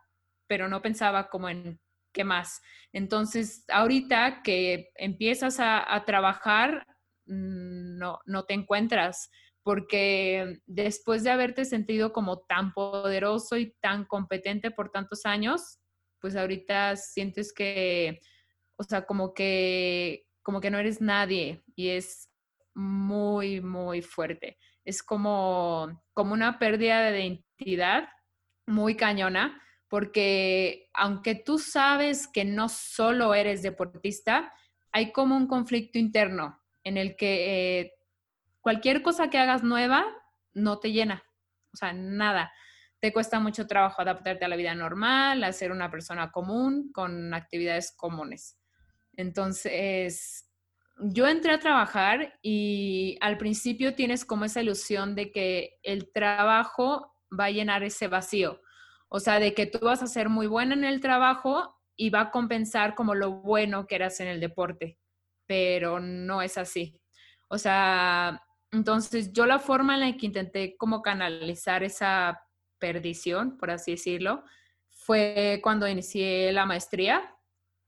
[0.49, 1.79] pero no pensaba como en
[2.12, 2.62] qué más.
[2.92, 6.85] Entonces, ahorita que empiezas a, trabajar,
[7.27, 9.31] mm, no, no te encuentras,
[9.62, 15.79] porque después de haberte sentido como tan poderoso y tan competente por tantos años,
[16.20, 18.20] pues ahorita sientes que,
[18.77, 22.31] o sea, como que, como que no eres nadie y es
[22.75, 24.59] muy, muy fuerte.
[24.85, 28.09] Es como, como una pérdida de identidad
[28.66, 34.55] muy cañona porque aunque tú sabes que no solo eres deportista,
[34.92, 37.92] hay como un conflicto interno en el que eh,
[38.61, 40.05] cualquier cosa que hagas nueva
[40.53, 41.23] no te llena,
[41.73, 42.53] o sea, nada.
[43.01, 47.33] Te cuesta mucho trabajo adaptarte a la vida normal, a ser una persona común con
[47.33, 48.59] actividades comunes.
[49.16, 50.51] Entonces,
[51.03, 57.14] yo entré a trabajar y al principio tienes como esa ilusión de que el trabajo
[57.38, 58.61] va a llenar ese vacío
[59.09, 62.20] O sea, de que tú vas a ser muy buena en el trabajo y va
[62.23, 64.99] a compensar como lo bueno que eras en el deporte,
[65.46, 67.01] pero no es así.
[67.49, 72.42] O sea, entonces yo la forma en la que intenté como canalizar esa
[72.78, 74.44] perdición, por así decirlo,
[74.90, 77.37] fue cuando inicié la maestría.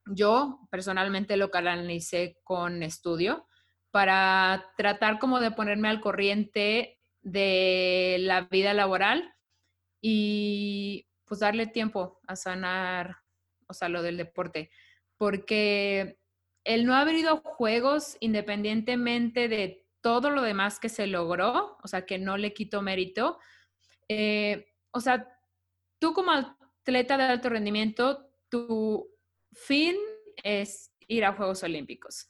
[0.07, 3.47] Yo personalmente lo canalicé con estudio
[3.91, 9.35] para tratar como de ponerme al corriente de la vida laboral
[10.01, 13.19] y pues darle tiempo a sanar,
[13.69, 14.71] o sea, lo del deporte,
[15.17, 16.19] porque
[16.65, 21.89] el no haber ido a juegos independientemente de todo lo demás que se logró, o
[21.89, 23.39] sea, que no le quito mérito,
[24.09, 25.27] eh, o sea,
[25.99, 29.09] tú como atleta de alto rendimiento, tu
[29.53, 29.97] fin
[30.43, 32.29] es ir a Juegos Olímpicos.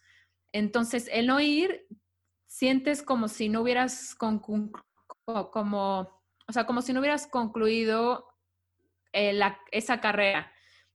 [0.52, 1.86] Entonces, el no ir,
[2.46, 4.70] sientes como si no hubieras como,
[6.46, 8.28] o sea, como si no hubieras concluido
[9.12, 9.38] eh,
[9.70, 10.52] esa carrera.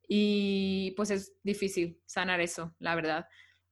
[0.08, 3.28] Y pues es difícil sanar eso, la verdad.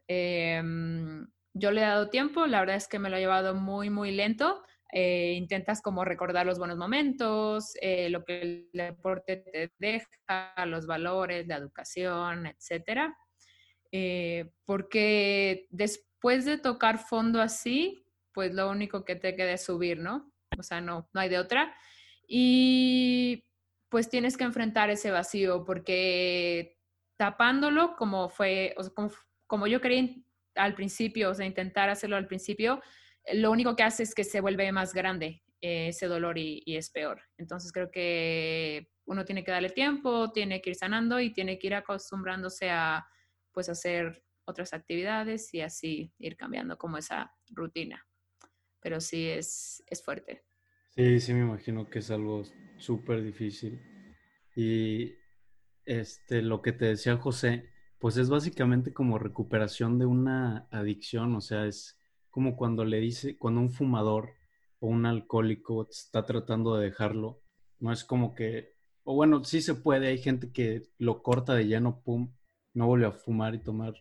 [0.08, 3.90] Em, yo le he dado tiempo, la verdad es que me lo he llevado muy,
[3.90, 4.62] muy lento.
[4.92, 10.86] Eh, intentas como recordar los buenos momentos, eh, lo que el deporte te deja, los
[10.86, 13.18] valores, la educación, etcétera.
[13.92, 20.00] Eh, porque después de tocar fondo así, pues lo único que te queda es subir,
[20.00, 20.34] ¿no?
[20.58, 21.74] O sea, no, no hay de otra.
[22.28, 23.46] Y
[23.90, 26.78] pues tienes que enfrentar ese vacío porque
[27.18, 29.12] tapándolo como fue, o sea, como,
[29.48, 30.00] como yo quería
[30.56, 32.82] al principio, o sea, intentar hacerlo al principio,
[33.34, 36.90] lo único que hace es que se vuelve más grande eh, ese dolor y, es
[36.90, 37.22] peor.
[37.38, 41.68] Entonces creo que uno tiene que darle tiempo, tiene que ir sanando y tiene que
[41.68, 43.06] ir acostumbrándose a
[43.52, 48.06] pues hacer otras actividades y así ir cambiando como esa rutina.
[48.80, 50.44] Pero sí es, es fuerte.
[50.96, 52.44] Sí, sí me imagino que es algo
[52.78, 53.82] súper difícil.
[54.56, 55.16] Y
[55.86, 61.42] este, lo que te decía José, pues es básicamente como recuperación de una adicción, o
[61.42, 61.98] sea, es
[62.30, 64.34] como cuando le dice, cuando un fumador
[64.80, 67.42] o un alcohólico está tratando de dejarlo,
[67.80, 71.68] no es como que, o bueno, sí se puede, hay gente que lo corta de
[71.68, 72.34] lleno, pum,
[72.74, 73.94] no vuelve a fumar y tomar,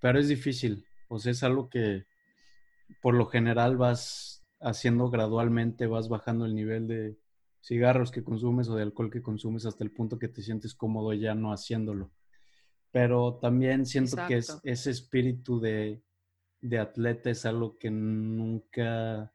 [0.00, 2.06] pero es difícil, o sea, es algo que
[3.02, 7.18] por lo general vas haciendo gradualmente, vas bajando el nivel de
[7.60, 11.12] cigarros que consumes o de alcohol que consumes hasta el punto que te sientes cómodo
[11.12, 12.10] ya no haciéndolo.
[12.90, 16.02] Pero también siento que es ese espíritu de
[16.60, 19.32] de atleta es algo que nunca,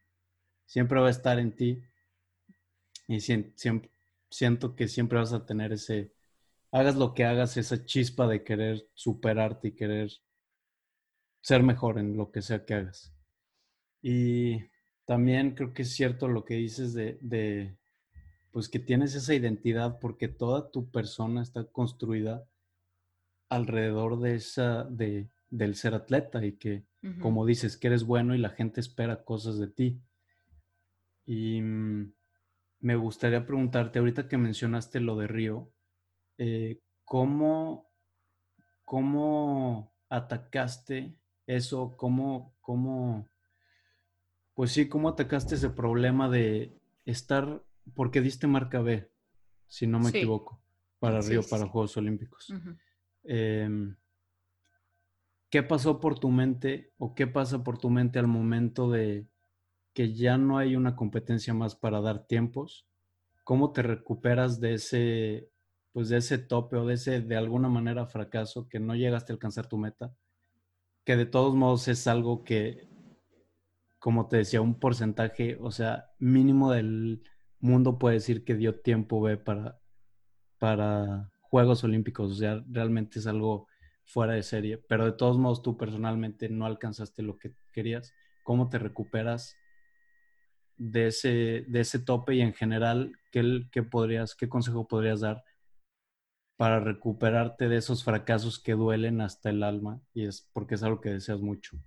[0.65, 1.83] siempre va a estar en ti.
[3.07, 3.91] Y siempre,
[4.29, 6.13] siento que siempre vas a tener ese,
[6.71, 10.11] hagas lo que hagas, esa chispa de querer superarte y querer
[11.41, 13.13] ser mejor en lo que sea que hagas.
[14.01, 14.65] Y
[15.05, 17.77] también creo que es cierto lo que dices de, de
[18.51, 22.47] pues que tienes esa identidad porque toda tu persona está construida
[23.55, 26.85] alrededor de esa, de, del ser atleta y que,
[27.21, 30.01] como dices, que eres bueno y la gente espera cosas de ti.
[31.25, 32.13] Y mm,
[32.79, 35.71] me gustaría preguntarte, ahorita que mencionaste lo de Río,
[36.37, 37.91] eh, ¿cómo,
[38.83, 41.95] ¿cómo atacaste eso?
[41.97, 43.29] ¿Cómo, cómo,
[44.55, 47.63] pues sí, cómo atacaste ese problema de estar,
[47.93, 49.11] porque diste marca B,
[49.67, 50.59] si no me equivoco,
[50.99, 52.51] para Río, para Juegos Olímpicos.
[53.23, 53.95] ¿Qué
[55.63, 59.27] pasó por tu mente o qué pasa por tu mente al momento de
[59.93, 62.87] que ya no hay una competencia más para dar tiempos?
[63.43, 65.49] ¿Cómo te recuperas de ese,
[65.91, 69.35] pues de ese tope o de ese, de alguna manera, fracaso que no llegaste a
[69.35, 70.15] alcanzar tu meta?
[71.03, 72.87] Que de todos modos es algo que,
[73.99, 77.23] como te decía, un porcentaje, o sea, mínimo del
[77.59, 79.79] mundo puede decir que dio tiempo B para,
[80.57, 82.31] para Juegos Olímpicos.
[82.31, 83.67] O sea, realmente es algo
[84.05, 88.69] fuera de serie, pero de todos modos tú personalmente no alcanzaste lo que querías, ¿cómo
[88.69, 89.55] te recuperas
[90.77, 95.43] de ese, de ese tope y en general, ¿qué, qué, podrías, qué consejo podrías dar
[96.57, 101.01] para recuperarte de esos fracasos que duelen hasta el alma y es porque es algo
[101.01, 101.77] que deseas mucho?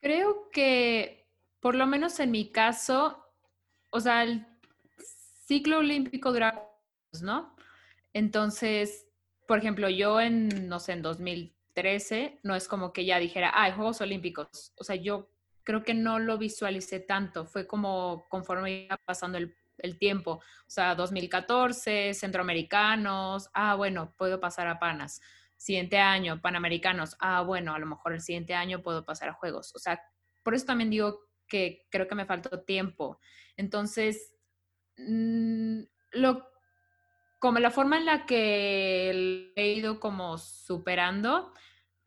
[0.00, 3.24] Creo que, por lo menos en mi caso,
[3.90, 4.46] o sea, el
[5.46, 6.62] ciclo olímpico dura,
[7.22, 7.53] ¿no?
[8.14, 9.08] Entonces,
[9.46, 13.70] por ejemplo, yo en, no sé, en 2013, no es como que ya dijera, ah,
[13.72, 14.72] Juegos Olímpicos.
[14.78, 15.28] O sea, yo
[15.64, 17.44] creo que no lo visualicé tanto.
[17.44, 19.54] Fue como conforme iba pasando el,
[19.98, 20.40] tiempo.
[20.66, 25.20] O sea, 2014, centroamericanos, ah, bueno, puedo pasar a Panas.
[25.56, 29.74] Siguiente año, panamericanos, ah, bueno, a lo mejor el siguiente año puedo pasar a Juegos.
[29.74, 30.00] O sea,
[30.44, 33.18] por eso también digo que creo que me faltó tiempo.
[33.56, 34.36] Entonces,
[34.96, 36.53] mm, lo,
[37.44, 41.52] como la forma en la que he ido como superando,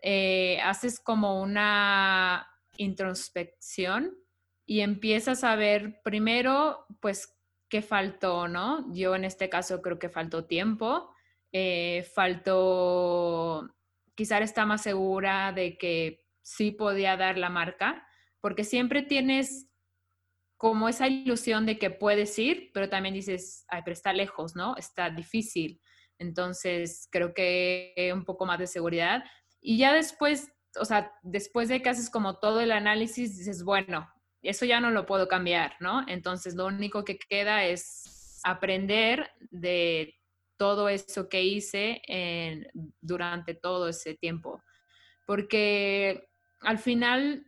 [0.01, 4.17] eh, haces como una introspección
[4.65, 7.37] y empiezas a ver primero, pues,
[7.69, 8.91] qué faltó, ¿no?
[8.91, 11.13] Yo en este caso creo que faltó tiempo,
[11.51, 13.69] eh, faltó,
[14.15, 18.07] quizás está más segura de que sí podía dar la marca,
[18.41, 19.66] porque siempre tienes
[20.57, 24.75] como esa ilusión de que puedes ir, pero también dices, ay, pero está lejos, ¿no?
[24.75, 25.79] Está difícil.
[26.19, 29.23] Entonces, creo que un poco más de seguridad.
[29.61, 34.11] Y ya después, o sea, después de que haces como todo el análisis, dices, bueno,
[34.41, 36.03] eso ya no lo puedo cambiar, ¿no?
[36.07, 40.15] Entonces, lo único que queda es aprender de
[40.57, 42.01] todo eso que hice
[43.01, 44.63] durante todo ese tiempo.
[45.27, 46.29] Porque
[46.61, 47.45] al final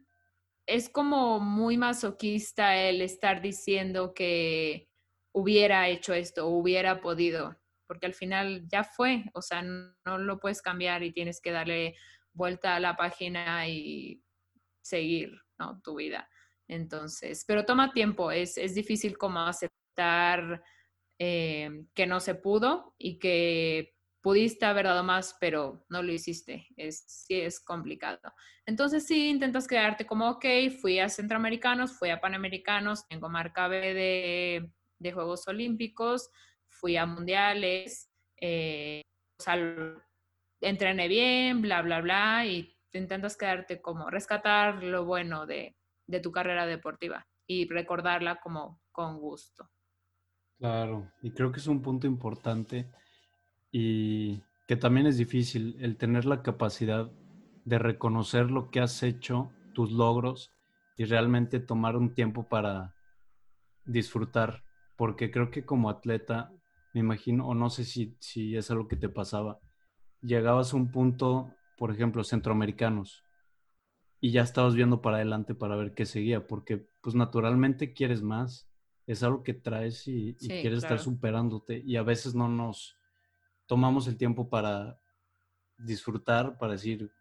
[0.69, 4.87] es como muy masoquista el estar diciendo que
[5.33, 10.61] hubiera hecho esto, hubiera podido, porque al final ya fue, o sea, no, lo puedes
[10.61, 11.95] cambiar y tienes que darle
[12.33, 14.23] vuelta a la página y
[14.81, 15.81] seguir, ¿no?
[15.81, 16.29] Tu vida.
[16.67, 20.61] Entonces, pero toma tiempo, es, es difícil como aceptar
[21.17, 26.67] eh, que no se pudo y que pudiste haber dado más, pero no lo hiciste.
[26.75, 28.19] Es, sí es complicado.
[28.65, 30.45] Entonces sí, intentas quedarte como, ok,
[30.81, 36.29] fui a Centroamericanos, fui a Panamericanos, tengo marca B de, de Juegos Olímpicos,
[36.67, 39.01] fui a Mundiales, eh,
[39.39, 39.57] o sea,
[40.61, 45.75] entrené bien, bla, bla, bla, y intentas quedarte como, rescatar lo bueno de,
[46.07, 49.69] de tu carrera deportiva y recordarla como con gusto.
[50.57, 52.91] Claro, y creo que es un punto importante
[53.71, 57.11] y que también es difícil el tener la capacidad
[57.65, 60.51] de reconocer lo que has hecho, tus logros
[60.97, 62.95] y realmente tomar un tiempo para
[63.85, 64.63] disfrutar,
[64.95, 66.51] porque creo que como atleta,
[66.93, 69.59] me imagino, o no sé si, si es algo que te pasaba,
[70.21, 73.23] llegabas a un punto, por ejemplo, centroamericanos,
[74.21, 78.69] y ya estabas viendo para adelante para ver qué seguía, porque pues naturalmente quieres más,
[79.07, 82.98] es algo que traes y, quieres estar superándote y a veces no nos
[83.69, 84.99] tomamos el tiempo para
[85.77, 87.11] disfrutar, para decir,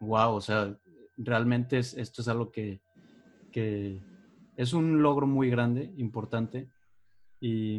[0.00, 0.74] wow, o sea,
[1.18, 2.80] realmente esto es algo que,
[4.56, 6.70] es un logro muy grande, importante,
[7.40, 7.78] y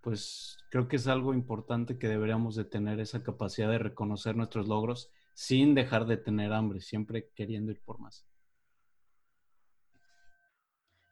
[0.00, 4.66] pues creo que es algo importante que deberíamos de tener esa capacidad de reconocer nuestros
[4.66, 8.26] logros sin dejar de tener hambre, siempre queriendo ir por más.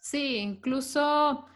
[0.01, 1.47] Sí, incluso,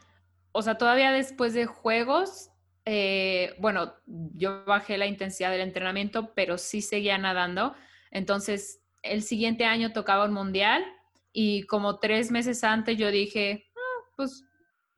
[0.53, 2.52] o sea, todavía después de juegos,
[2.85, 7.75] eh, bueno, yo bajé la intensidad del entrenamiento, pero sí seguía nadando.
[8.11, 10.85] Entonces, el siguiente año tocaba un mundial
[11.33, 14.45] y como tres meses antes yo dije, ah, pues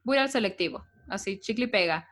[0.03, 2.09] voy al selectivo, así, chicle pega.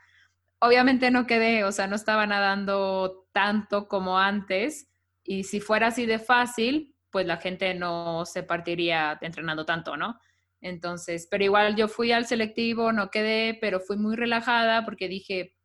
[0.60, 4.88] Obviamente no quedé, o sea, no estaba nadando tanto como antes
[5.24, 10.18] y si fuera así de fácil, pues la gente no se partiría entrenando tanto, ¿no?
[10.60, 15.56] Entonces, pero igual yo fui al selectivo, no quedé, pero fui muy relajada porque dije,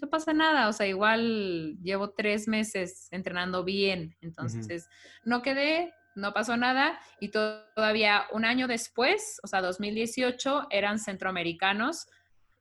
[0.00, 4.88] no pasa nada, o sea, igual llevo tres meses entrenando bien, entonces
[5.24, 12.06] no quedé, no pasó nada y todavía un año después, o sea, 2018, eran centroamericanos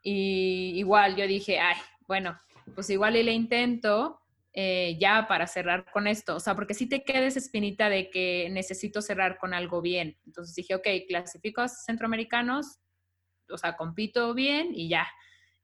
[0.01, 1.77] y igual yo dije, ay,
[2.07, 2.37] bueno,
[2.75, 4.21] pues igual y le intento
[4.53, 8.49] eh, ya para cerrar con esto, o sea, porque si te quedes espinita de que
[8.51, 12.79] necesito cerrar con algo bien, entonces dije, ok, clasifico a centroamericanos,
[13.49, 15.07] o sea, compito bien y ya,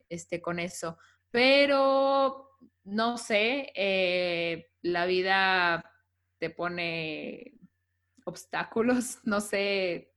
[0.10, 0.98] este, con eso
[1.36, 2.50] pero
[2.86, 5.92] no sé, eh, la vida
[6.40, 7.60] te pone
[8.24, 10.14] obstáculos, no sé,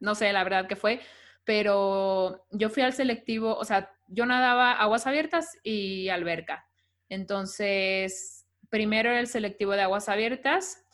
[0.00, 1.00] no sé la verdad que fue,
[1.44, 6.68] pero yo fui al selectivo, o sea, yo nadaba aguas abiertas y alberca.
[7.08, 10.84] Entonces, primero era el selectivo de aguas abiertas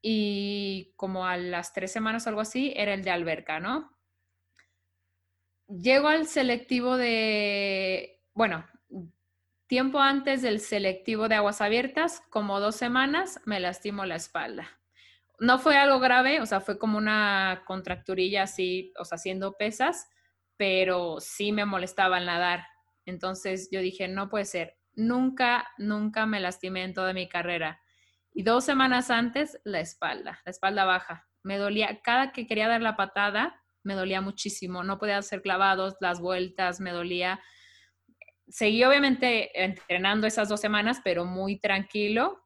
[0.00, 3.94] y como a las tres semanas o algo así, era el de alberca, ¿no?
[5.68, 8.64] Llego al selectivo de, bueno,
[9.70, 14.68] Tiempo antes del selectivo de aguas abiertas, como dos semanas, me lastimó la espalda.
[15.38, 20.08] No fue algo grave, o sea, fue como una contracturilla así, o sea, haciendo pesas,
[20.56, 22.66] pero sí me molestaba al nadar.
[23.06, 27.80] Entonces yo dije, no puede ser, nunca, nunca me lastimé en toda mi carrera.
[28.32, 31.28] Y dos semanas antes, la espalda, la espalda baja.
[31.44, 34.82] Me dolía, cada que quería dar la patada, me dolía muchísimo.
[34.82, 37.40] No podía hacer clavados, las vueltas, me dolía
[38.50, 42.44] seguí obviamente entrenando esas dos semanas, pero muy tranquilo.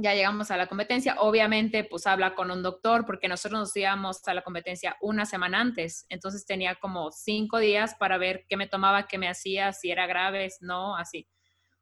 [0.00, 1.16] ya llegamos a la competencia.
[1.18, 5.60] Obviamente, pues habla con un doctor porque nosotros nos íbamos a la competencia una semana
[5.60, 6.06] antes.
[6.08, 10.06] Entonces tenía como cinco días para ver qué me tomaba, qué me hacía, si era
[10.06, 11.28] grave, no, así.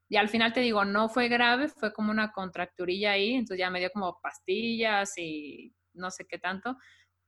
[0.09, 3.35] Y al final te digo, no fue grave, fue como una contracturilla ahí.
[3.35, 6.77] Entonces ya me dio como pastillas y no sé qué tanto.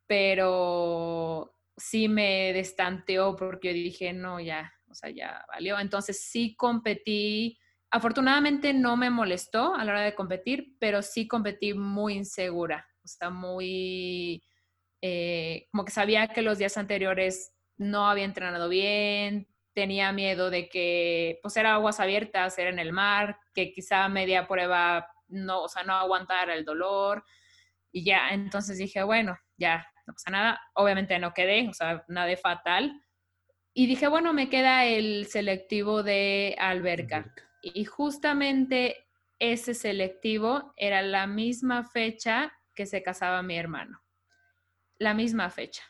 [0.06, 5.78] Pero sí me destanteó porque yo dije, no, ya, o sea, ya valió.
[5.78, 7.58] Entonces sí competí
[7.90, 13.08] afortunadamente no me molestó a la hora de competir, pero sí competí muy insegura, o
[13.08, 14.42] sea, muy,
[15.00, 20.68] eh, como que sabía que los días anteriores no había entrenado bien, tenía miedo de
[20.68, 25.68] que, pues era aguas abiertas, era en el mar, que quizá media prueba no, o
[25.68, 27.24] sea, no aguantara el dolor.
[27.92, 30.60] Y ya, entonces dije, bueno, ya, no pasa nada.
[30.74, 33.00] Obviamente no quedé, o sea, nada de fatal.
[33.78, 39.06] Y dije, bueno, me queda el selectivo de alberca y justamente
[39.38, 44.02] ese selectivo era la misma fecha que se casaba mi hermano.
[44.98, 45.84] La misma fecha.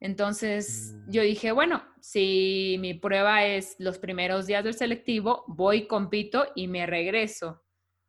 [0.00, 1.10] Entonces mm.
[1.10, 6.68] yo dije, bueno, si mi prueba es los primeros días del selectivo, voy, compito y
[6.68, 7.62] me regreso.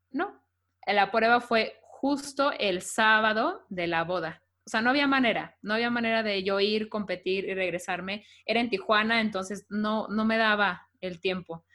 [0.10, 0.42] No,
[0.88, 4.41] la prueba fue justo el sábado de la boda.
[4.66, 8.26] O sea, no había manera, no había manera de yo ir, competir y regresarme.
[8.46, 11.66] Era en Tijuana, entonces no, no me daba el tiempo.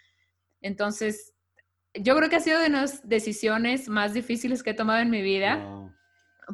[0.60, 1.34] Entonces,
[1.94, 5.22] yo creo que ha sido de las decisiones más difíciles que he tomado en mi
[5.22, 5.90] vida,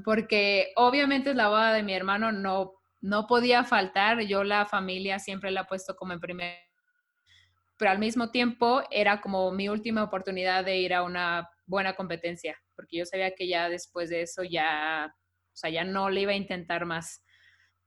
[0.05, 5.19] porque obviamente es la boda de mi hermano, no, no podía faltar, yo la familia
[5.19, 6.57] siempre la he puesto como en primer,
[7.77, 12.57] pero al mismo tiempo era como mi última oportunidad de ir a una buena competencia,
[12.77, 15.15] porque yo sabía que ya después de eso ya,
[15.53, 17.25] o sea, ya no le iba a intentar más.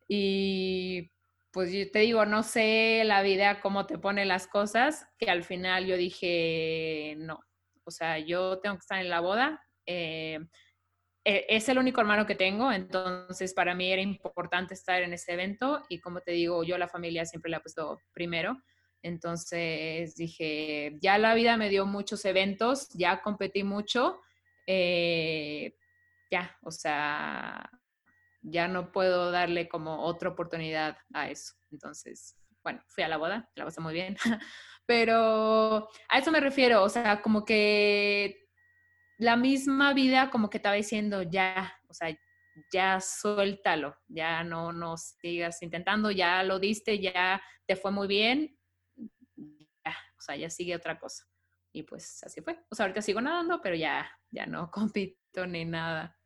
[0.08, 1.12] Y
[1.52, 5.44] pues yo te digo, no sé la vida cómo te pone las cosas, que al
[5.44, 7.40] final yo dije, no,
[7.86, 9.64] o sea, yo tengo que estar en la boda.
[9.86, 10.40] Eh,
[11.24, 15.34] e, es el único hermano que tengo, entonces para mí era importante estar en ese
[15.34, 18.62] evento y como te digo, yo la familia siempre la he puesto primero.
[19.02, 24.20] Entonces dije, ya la vida me dio muchos eventos, ya competí mucho,
[24.68, 25.76] eh,
[26.32, 27.70] ya, o sea,
[28.42, 31.54] ya no puedo darle como otra oportunidad a eso.
[31.72, 34.16] Entonces, bueno, fui a la boda, la pasé muy bien,
[34.86, 38.48] pero a eso me refiero, o sea, como que
[39.18, 42.16] la misma vida como que estaba diciendo, ya, o sea,
[42.72, 48.58] ya suéltalo, ya no, no sigas intentando, ya lo diste, ya te fue muy bien,
[49.36, 51.26] ya, o sea, ya sigue otra cosa.
[51.76, 52.58] Y pues así fue.
[52.70, 56.18] O sea, ahorita sigo nadando, pero ya, ya no compito ni nada.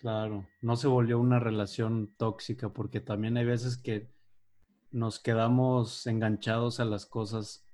[0.00, 4.12] Claro, no se volvió una relación tóxica porque también hay veces que
[4.90, 7.66] nos quedamos enganchados a las cosas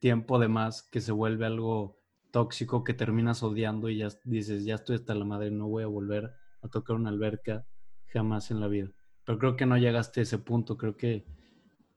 [0.00, 1.98] tiempo de más que se vuelve algo
[2.30, 5.86] tóxico que terminas odiando y ya dices, ya estoy hasta la madre, no voy a
[5.86, 7.64] volver a tocar una alberca
[8.08, 8.90] jamás en la vida.
[9.24, 11.24] Pero creo que no llegaste a ese punto, creo que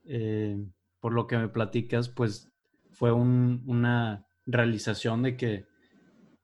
[0.04, 0.64] eh,
[1.00, 2.50] por lo que me platicas, pues
[2.92, 5.66] fue una realización de que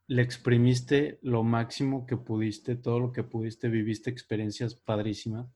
[0.06, 5.48] le exprimiste lo máximo que pudiste, todo lo que pudiste, viviste experiencias padrísimas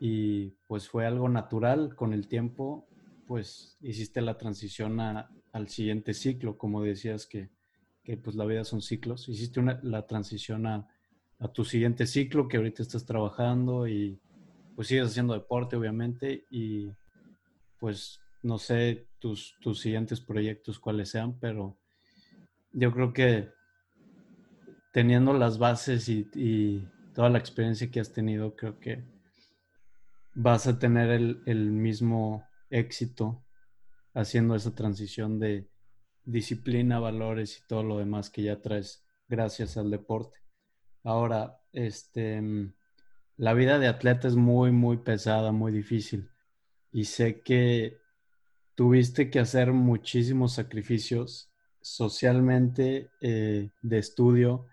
[0.00, 1.94] y pues fue algo natural.
[1.94, 2.88] Con el tiempo,
[3.26, 7.50] pues hiciste la transición al siguiente ciclo, como decías que,
[8.24, 10.88] pues la vida son ciclos, hiciste la transición a,
[11.54, 14.20] tu siguiente ciclo que ahorita estás trabajando y
[14.74, 16.90] pues sigues haciendo deporte obviamente y
[17.78, 21.78] pues no sé tus, tus siguientes proyectos cuáles sean, pero
[22.72, 23.50] yo creo que
[24.92, 29.04] teniendo las bases y, toda la experiencia que has tenido, creo que
[30.34, 33.44] vas a tener el, mismo éxito
[34.14, 35.68] haciendo esa transición de
[36.24, 40.38] disciplina, valores y todo lo demás que ya traes gracias al deporte.
[41.02, 42.40] Ahora, este,
[43.36, 46.30] la vida de atleta es muy, muy pesada, muy difícil.
[46.92, 47.99] Y sé que
[48.74, 51.50] tuviste que hacer muchísimos sacrificios
[51.80, 54.66] socialmente eh, de estudio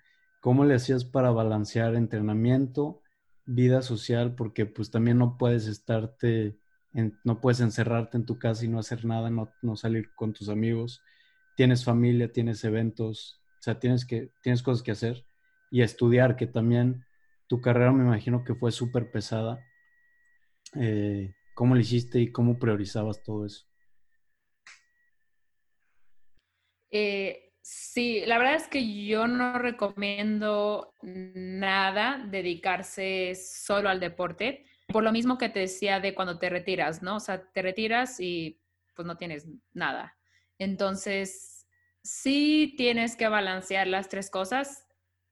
[0.48, 3.02] ¿Cómo le hacías para balancear entrenamiento,
[3.46, 4.34] vida social?
[4.34, 6.58] Porque pues también no puedes estarte,
[7.26, 11.02] no puedes encerrarte en tu casa y no hacer nada, no, salir con tus amigos.
[11.58, 15.26] Tienes familia, tienes eventos, o sea, tienes, que, tienes cosas que hacer
[15.70, 17.04] y estudiar, que también
[17.48, 19.60] tu carrera me imagino que fue súper pesada.
[20.76, 23.67] Eh, ¿Cómo lo hiciste y cómo priorizabas todo eso?
[26.92, 35.04] Eh, Sí, la verdad es que yo no recomiendo nada dedicarse solo al deporte, por
[35.04, 37.18] lo mismo que te decía de cuando te retiras, ¿no?
[37.18, 38.62] O sea, te retiras y
[38.96, 40.18] pues no tienes nada.
[40.58, 41.68] Entonces,
[42.02, 44.86] sí tienes que balancear las tres cosas.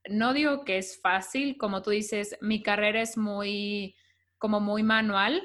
[0.10, 3.96] no digo que es fácil, como tú dices, mi carrera es muy,
[4.38, 5.42] como muy manual,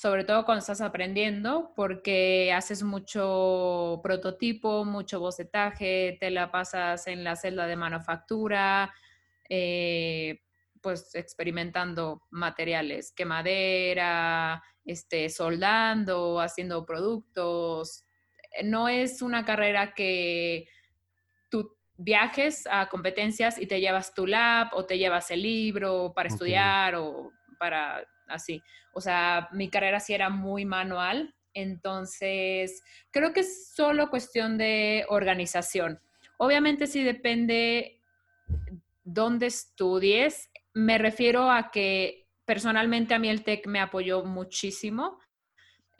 [0.00, 7.22] sobre todo cuando estás aprendiendo, porque haces mucho prototipo, mucho bocetaje, te la pasas en
[7.22, 8.94] la celda de manufactura,
[9.50, 10.40] eh,
[10.80, 18.06] pues experimentando materiales, quemadera, este, soldando, haciendo productos.
[18.64, 20.66] No es una carrera que
[21.50, 26.30] tú viajes a competencias y te llevas tu lab o te llevas el libro para
[26.30, 28.62] estudiar o para así.
[28.92, 35.04] O sea, mi carrera sí era muy manual, entonces creo que es solo cuestión de
[35.08, 36.00] organización.
[36.38, 38.00] Obviamente sí depende
[39.04, 40.50] dónde estudies.
[40.72, 45.18] Me refiero a que personalmente a mí el TEC me apoyó muchísimo.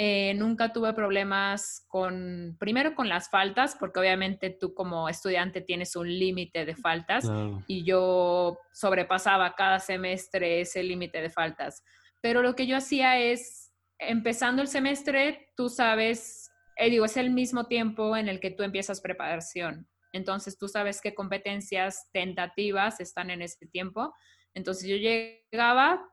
[0.02, 5.94] Eh, nunca tuve problemas con, primero con las faltas, porque obviamente tú como estudiante tienes
[5.94, 7.30] un límite de faltas
[7.66, 11.84] y yo sobrepasaba cada semestre ese límite de faltas.
[12.20, 17.30] Pero lo que yo hacía es, empezando el semestre, tú sabes, eh, digo, es el
[17.30, 19.88] mismo tiempo en el que tú empiezas preparación.
[20.12, 24.14] Entonces tú sabes qué competencias tentativas están en ese tiempo.
[24.54, 26.04] Entonces yo llegaba,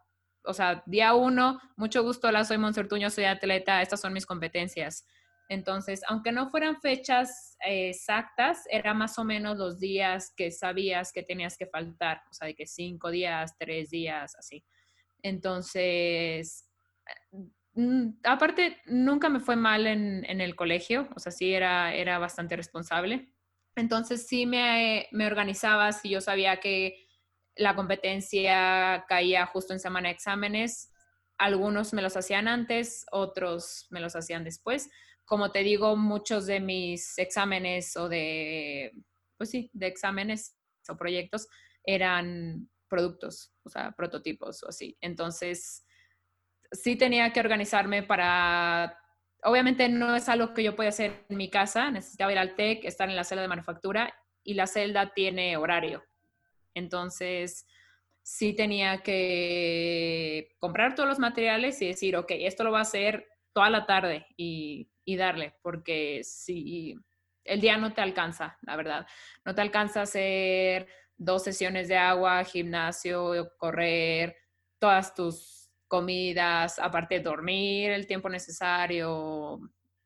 [0.44, 5.06] o sea, día uno, mucho gusto, hola, soy Monsertuño, soy atleta, estas son mis competencias.
[5.50, 11.14] Entonces, aunque no fueran fechas eh, exactas, era más o menos los días que sabías
[11.14, 14.64] que tenías que faltar, o sea, de que cinco días, tres días, así.
[15.28, 16.70] Entonces,
[17.74, 22.56] mm, aparte, nunca me fue mal en, el colegio, o sea, sí era, era bastante
[22.56, 23.34] responsable.
[23.76, 27.08] Entonces, sí me, me organizaba, si yo sabía que
[27.58, 30.92] la competencia caía justo en semana de exámenes.
[31.38, 34.90] Algunos me los hacían antes, otros me los hacían después.
[35.26, 38.94] Como te digo, muchos de mis exámenes o de,
[39.38, 40.56] pues sí, de exámenes
[40.88, 41.48] o proyectos
[41.84, 44.98] eran productos, o sea, prototipos o así.
[45.02, 45.86] Entonces,
[46.72, 48.98] sí tenía que organizarme para,
[49.44, 52.86] obviamente no es algo que yo podía hacer en mi casa, necesitaba ir al TEC,
[52.86, 54.14] estar en la celda de manufactura
[54.44, 56.04] y la celda tiene horario.
[56.74, 57.68] Entonces,
[58.28, 63.26] sí tenía que comprar todos los materiales y decir, ok, esto lo va a hacer
[63.54, 66.94] toda la tarde y, darle, porque si
[67.46, 69.08] el día no te alcanza, la verdad,
[69.46, 70.88] no te alcanza a hacer
[71.18, 74.36] dos sesiones de agua, gimnasio, correr,
[74.80, 79.60] todas tus comidas, aparte dormir el tiempo necesario,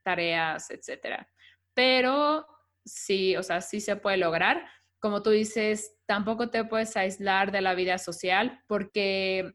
[0.03, 1.27] tareas, etcétera.
[1.73, 2.45] Pero
[2.85, 4.63] sí, o sea, sí se puede lograr
[5.01, 9.51] como tú dices, tampoco te puedes aislar de la vida social porque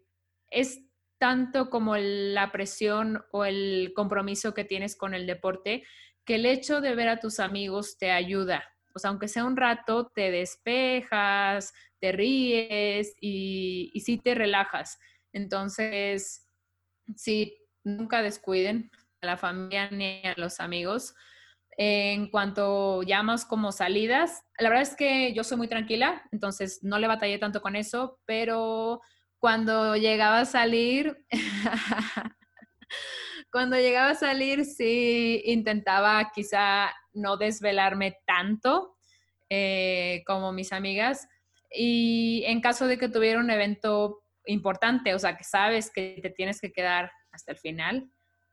[0.51, 0.81] es
[1.19, 5.85] tanto como la presión o el compromiso que tienes con el deporte
[6.25, 8.65] que el hecho de ver a tus amigos te ayuda.
[8.99, 14.99] Sea, aunque sea un rato, te despejas, te ríes y, y sí te relajas.
[15.33, 16.49] Entonces,
[17.15, 18.91] sí, nunca descuiden
[19.23, 21.15] a la familia ni a los amigos
[21.77, 26.99] en cuanto llamas como salidas, la verdad es que yo soy muy tranquila, entonces no
[26.99, 29.03] le batallé tanto con eso, pero
[29.39, 31.25] cuando llegaba a salir,
[33.53, 38.97] cuando llegaba a salir, sí intentaba quizá no desvelarme tanto
[39.51, 41.29] eh, como mis amigas.
[41.71, 46.31] Y en caso de que tuviera un evento importante, o sea, que sabes que te
[46.31, 48.09] tienes que quedar hasta el final,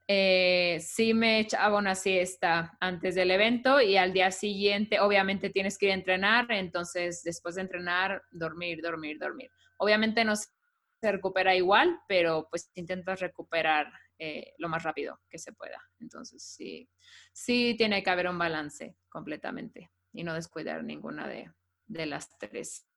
[0.07, 5.77] eh, sí me echaba una siesta antes del evento y al día siguiente obviamente tienes
[5.77, 9.49] que ir a entrenar, entonces después de entrenar, dormir, dormir, dormir.
[9.77, 15.53] Obviamente no se recupera igual, pero pues intentas recuperar eh, lo más rápido que se
[15.53, 15.81] pueda.
[15.99, 16.89] Entonces sí,
[17.31, 21.51] sí tiene que haber un balance completamente y no descuidar ninguna de,
[21.87, 22.87] de las tres.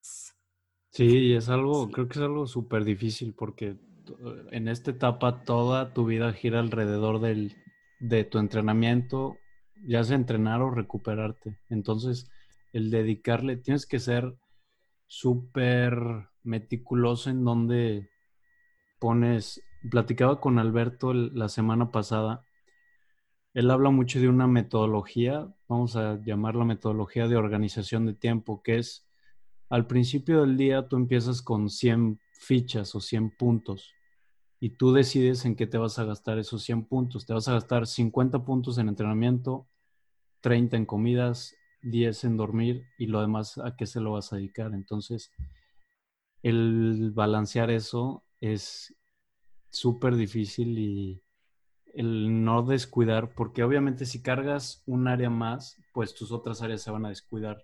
[0.91, 3.77] Sí, es algo, creo que es algo súper difícil porque
[4.53, 7.57] en esta etapa toda tu vida gira alrededor del,
[8.01, 9.37] de tu entrenamiento,
[9.87, 11.59] ya sea entrenar o recuperarte.
[11.69, 12.31] Entonces,
[12.73, 14.35] el dedicarle, tienes que ser
[15.07, 15.95] súper
[16.43, 18.09] meticuloso en donde
[18.99, 22.43] pones, platicaba con Alberto la semana pasada,
[23.55, 28.79] él habla mucho de una metodología, vamos a llamarla metodología de organización de tiempo, que
[28.79, 29.07] es
[29.69, 33.95] al principio del día tú empiezas con 100 fichas o 100 puntos
[34.61, 37.27] y tú decides en qué te vas a gastar esos 100 puntos.
[37.27, 39.67] Te vas a gastar 50 puntos en entrenamiento,
[40.41, 44.37] 30 en comidas, 10 en dormir y lo demás a qué se lo vas a
[44.37, 44.73] dedicar.
[44.73, 45.33] Entonces,
[46.43, 48.95] el balancear eso es
[49.77, 51.23] súper difícil y
[51.95, 56.91] el no descuidar, porque obviamente si cargas un área más, pues tus otras áreas se
[56.91, 57.63] van a descuidar.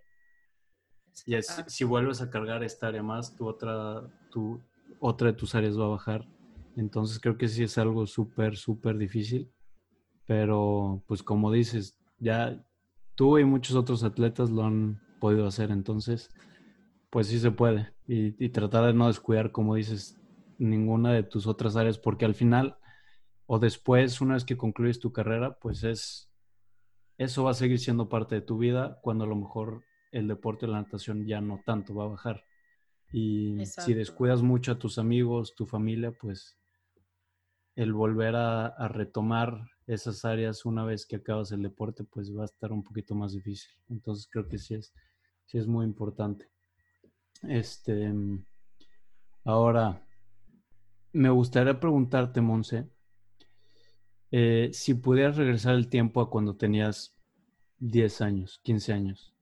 [1.26, 1.34] Y
[1.66, 4.62] si vuelves a cargar esta área más, tu otra, tu,
[5.00, 6.26] otra de tus áreas va a bajar.
[6.76, 9.52] Entonces creo que sí es algo súper, súper difícil.
[10.26, 12.64] Pero pues como dices, ya
[13.14, 15.70] tú y muchos otros atletas lo han podido hacer.
[15.70, 16.30] Entonces,
[17.10, 17.92] pues sí se puede.
[18.06, 20.21] Y, y tratar de no descuidar, como dices,
[20.62, 22.78] ninguna de tus otras áreas, porque al final
[23.46, 26.30] o después, una vez que concluyes tu carrera, pues es,
[27.18, 30.64] eso va a seguir siendo parte de tu vida cuando a lo mejor el deporte
[30.64, 32.44] de la natación ya no tanto va a bajar.
[33.12, 36.56] Y si descuidas mucho a tus amigos, tu familia, pues
[37.76, 42.46] el volver a, retomar esas áreas una vez que acabas el deporte, pues va a
[42.46, 43.70] estar un poquito más difícil.
[43.90, 44.94] Entonces creo que sí es,
[45.44, 46.48] sí es muy importante.
[47.42, 48.10] Este,
[49.44, 50.02] ahora,
[51.12, 52.88] me gustaría preguntarte, Monse,
[54.30, 57.18] eh, si pudieras regresar el tiempo a cuando tenías
[57.78, 59.34] 10 años, 15 años,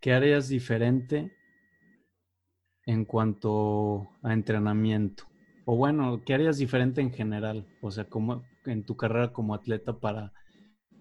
[0.00, 1.36] ¿qué harías diferente
[2.86, 5.24] en cuanto a entrenamiento?
[5.66, 7.66] O bueno, ¿qué harías diferente en general?
[7.82, 10.32] O sea, como en tu carrera como atleta para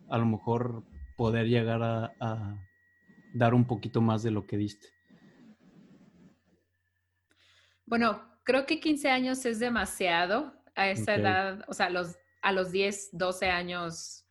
[0.09, 0.83] a lo mejor
[1.17, 2.59] poder llegar a,
[3.33, 4.89] dar un poquito más de lo que diste.
[7.85, 12.71] Bueno, creo que 15 años es demasiado a esa edad, o sea, los a los
[12.71, 14.25] 10, 12 años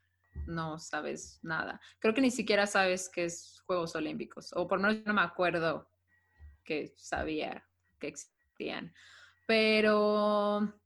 [0.46, 1.80] no sabes nada.
[1.98, 5.22] Creo que ni siquiera sabes qué es Juegos Olímpicos, o por lo menos no me
[5.22, 5.90] acuerdo
[6.62, 7.66] que sabía
[7.98, 8.94] que existían.
[9.46, 10.78] Pero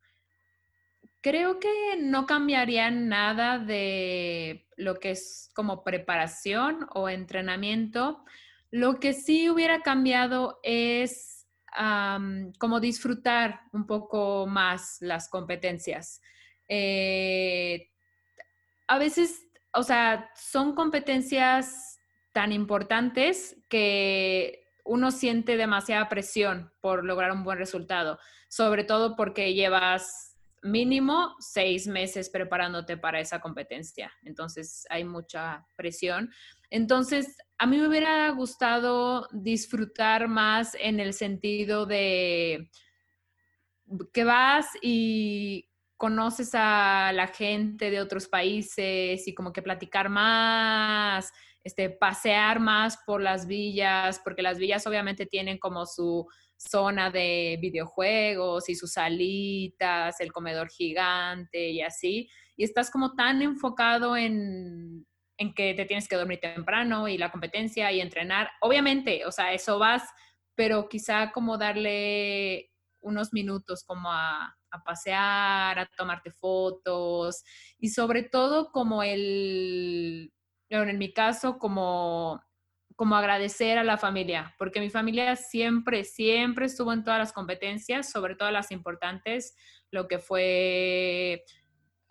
[1.20, 8.24] creo que no cambiaría nada de lo que es como preparación o entrenamiento.
[8.70, 11.35] Lo que sí hubiera cambiado es
[12.58, 16.20] como disfrutar un poco más las competencias.
[16.68, 17.90] Eh,
[18.88, 21.98] a veces, o sea, son competencias
[22.32, 29.54] tan importantes que uno siente demasiada presión por lograr un buen resultado, sobre todo porque
[29.54, 34.12] llevas mínimo seis meses preparándote para esa competencia.
[34.22, 36.30] Entonces hay mucha presión.
[36.70, 42.70] Entonces, a mí me hubiera gustado disfrutar más en el sentido de
[44.12, 51.32] que vas y conoces a la gente de otros países y como que platicar más,
[51.64, 56.26] este, pasear más por las villas, porque las villas obviamente tienen como su
[56.56, 63.40] zona de videojuegos y sus salitas, el comedor gigante y así, y estás como tan
[63.40, 65.06] enfocado en,
[65.38, 68.50] en que te tienes que dormir temprano y la competencia y entrenar.
[68.60, 70.02] Obviamente, o sea, eso vas,
[70.54, 72.70] pero quizá como darle
[73.00, 77.42] unos minutos como a, pasear, a tomarte fotos
[77.78, 80.30] y sobre todo como el,
[80.68, 82.42] en mi caso, como,
[82.94, 88.10] como agradecer a la familia, porque mi familia siempre, siempre estuvo en todas las competencias,
[88.10, 89.56] sobre todo las importantes,
[89.90, 91.42] lo que fue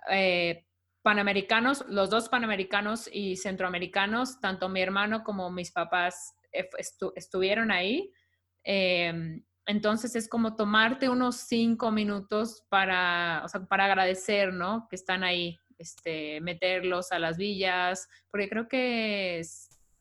[0.10, 0.66] eh,
[1.06, 6.68] panamericanos, los dos panamericanos y centroamericanos, tanto mi hermano como mis papás eh,
[7.16, 8.12] estuvieron ahí.
[8.64, 14.88] Em, entonces es como tomarte unos cinco minutos para, o sea, para agradecer, ¿no?
[14.90, 19.44] Que están ahí, este, meterlos a las villas, porque creo que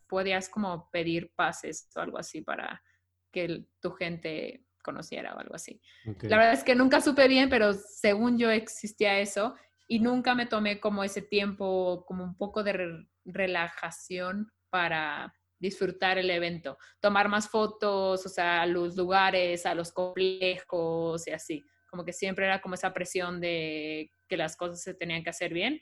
[0.09, 2.83] podías como pedir pases o algo así para
[3.31, 5.83] que tu gente conociera o algo así.
[6.23, 9.55] La verdad es que nunca supe bien, pero según yo existía eso
[9.87, 16.30] y nunca me tomé como ese tiempo, como un poco de relajación para disfrutar el
[16.30, 21.64] evento, tomar más fotos, o sea, a los lugares, a los complejos y así.
[21.89, 25.55] Como que siempre era como esa presión de que las cosas se tenían que hacer
[25.55, 25.80] bien.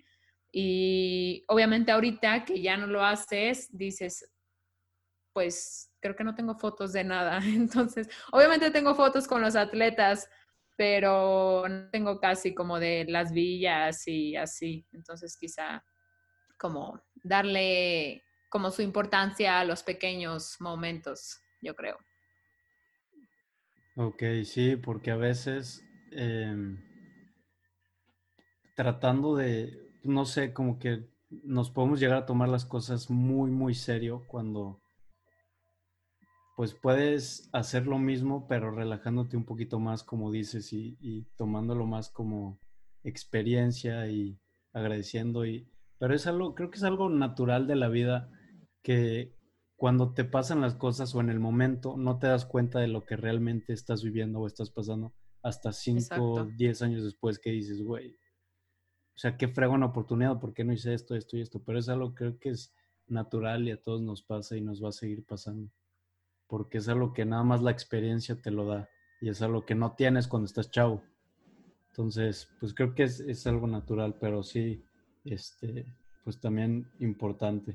[0.52, 4.30] Y obviamente ahorita que ya no lo haces, dices,
[5.32, 7.38] pues creo que no tengo fotos de nada.
[7.44, 10.28] Entonces, obviamente tengo fotos con los atletas,
[10.76, 14.86] pero no tengo casi como de las villas y así.
[14.92, 15.84] Entonces, quizá
[16.58, 21.96] como darle como su importancia a los pequeños momentos, yo creo.
[23.96, 26.78] Ok, sí, porque a veces em,
[28.74, 33.74] tratando de, no sé, como que nos podemos llegar a tomar las cosas muy, muy
[33.74, 34.81] serio cuando
[36.62, 41.86] pues puedes hacer lo mismo, pero relajándote un poquito más, como dices, y, y tomándolo
[41.86, 42.60] más como
[43.02, 44.38] experiencia y
[44.72, 45.44] agradeciendo.
[45.44, 48.30] Y, pero es algo, creo que es algo natural de la vida
[48.80, 49.36] que
[49.74, 53.04] cuando te pasan las cosas o en el momento no te das cuenta de lo
[53.06, 58.12] que realmente estás viviendo o estás pasando hasta 5, 10 años después que dices, güey,
[59.16, 61.60] o sea, qué frega una oportunidad, ¿por qué no hice esto, esto y esto?
[61.64, 62.72] Pero es algo que creo que es
[63.08, 65.68] natural y a todos nos pasa y nos va a seguir pasando.
[66.52, 68.86] Porque es algo que nada más la experiencia te lo da
[69.22, 71.02] y es algo que no tienes cuando estás chavo.
[71.88, 74.84] Entonces, pues creo que es, es algo natural, pero sí,
[75.24, 75.86] este,
[76.22, 77.74] pues también importante.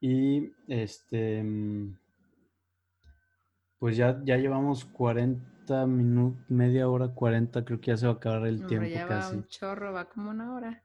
[0.00, 1.98] Y este, mm,
[3.78, 8.16] pues ya, ya llevamos 40 minutos, media hora, 40, creo que ya se va a
[8.16, 9.36] acabar el tiempo ya casi.
[9.36, 10.82] Va un chorro, va como una hora.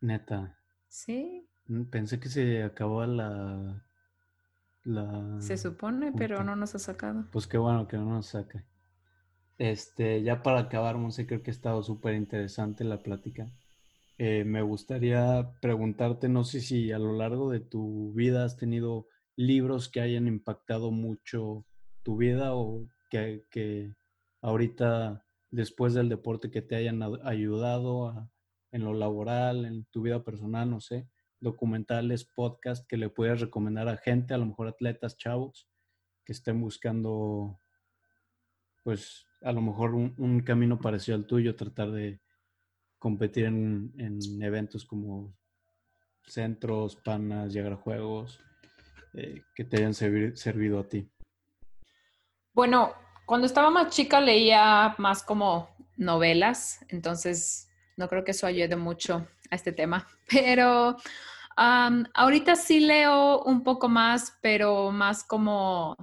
[0.00, 0.56] Neta.
[0.86, 1.44] Sí.
[1.66, 3.85] Mm, pensé que se acababa la.
[4.86, 7.26] La se supone, pero no nos ha sacado.
[7.32, 8.64] Pues qué bueno que no nos saca.
[9.58, 13.50] Este, ya para acabar, Monse, creo que ha estado súper interesante la plática.
[14.18, 19.06] Eh, me gustaría preguntarte, no sé si a lo largo de tu vida has tenido
[19.34, 21.64] libros que hayan impactado mucho
[22.02, 23.94] tu vida o que, que
[24.40, 28.30] ahorita, después del deporte, que te hayan ayudado
[28.72, 31.08] en lo laboral, en tu vida personal, no sé,
[31.46, 35.68] documentales, podcast que le puedas recomendar a gente, a lo mejor atletas, chavos,
[36.24, 37.60] que estén buscando,
[38.82, 42.20] pues, a lo mejor un, camino parecido al tuyo, tratar de
[42.98, 43.92] competir en,
[44.42, 45.36] eventos como
[46.26, 48.40] centros, panas, llegar a juegos,
[49.14, 51.08] eh, que te hayan servido a ti.
[52.52, 52.92] Bueno,
[53.24, 59.28] cuando estaba más chica leía más como novelas, entonces no creo que eso ayude mucho
[59.50, 60.96] a este tema, pero
[61.56, 65.96] ahorita sí leo un poco más, pero más como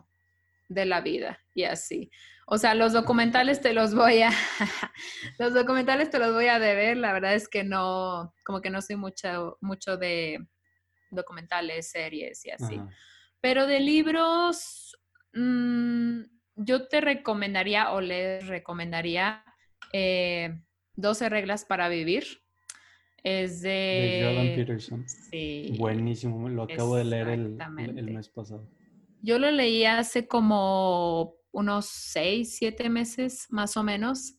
[0.70, 2.10] de la vida y así.
[2.45, 4.30] O sea, los documentales te los voy a,
[5.39, 6.97] los documentales te los voy a deber.
[6.97, 10.45] La verdad es que no, como que no soy mucho, mucho de
[11.10, 12.82] documentales, series y así.
[13.39, 14.97] Pero de libros,
[15.34, 16.22] mm,
[16.56, 19.43] yo te recomendaría o les recomendaría
[19.91, 20.60] eh,
[20.95, 22.42] 12 reglas para vivir.
[23.24, 23.69] Es de...
[23.69, 25.05] de Jordan Peterson.
[25.07, 25.76] Sí.
[25.80, 28.67] Buenísimo, lo acabo de leer el, el mes pasado.
[29.21, 34.36] Yo lo leí hace como unos seis, siete meses más o menos.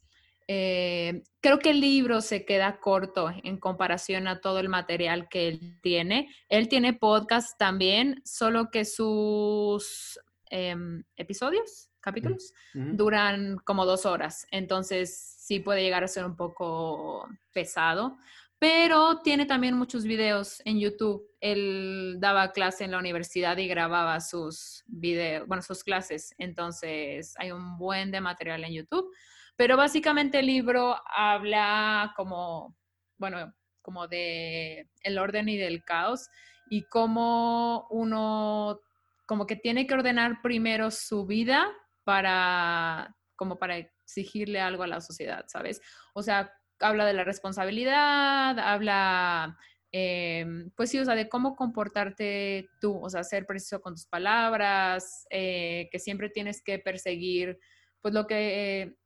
[0.46, 5.48] Eh, creo que el libro se queda corto en comparación a todo el material que
[5.48, 6.28] él tiene.
[6.50, 10.20] Él tiene podcast también, solo que sus
[10.50, 14.46] em, episodios, capítulos, duran como dos horas.
[14.50, 18.18] Entonces sí puede llegar a ser un poco pesado
[18.64, 21.22] pero tiene también muchos videos en YouTube.
[21.38, 26.34] Él daba clase en la universidad y grababa sus videos, bueno, sus clases.
[26.38, 29.14] Entonces hay un buen de material en YouTube.
[29.56, 32.74] Pero básicamente el libro habla como,
[33.18, 33.52] bueno,
[33.82, 36.30] como de el orden y del caos
[36.70, 38.80] y cómo uno
[39.26, 41.70] como que tiene que ordenar primero su vida
[42.02, 45.82] para como para exigirle algo a la sociedad, ¿sabes?
[46.14, 46.50] O sea,
[46.84, 49.58] habla de la responsabilidad, habla,
[49.92, 54.06] em, pues sí, o sea, de cómo comportarte tú, o sea, ser preciso con tus
[54.06, 57.58] palabras, eh, que siempre tienes que perseguir,
[58.00, 58.96] pues lo que,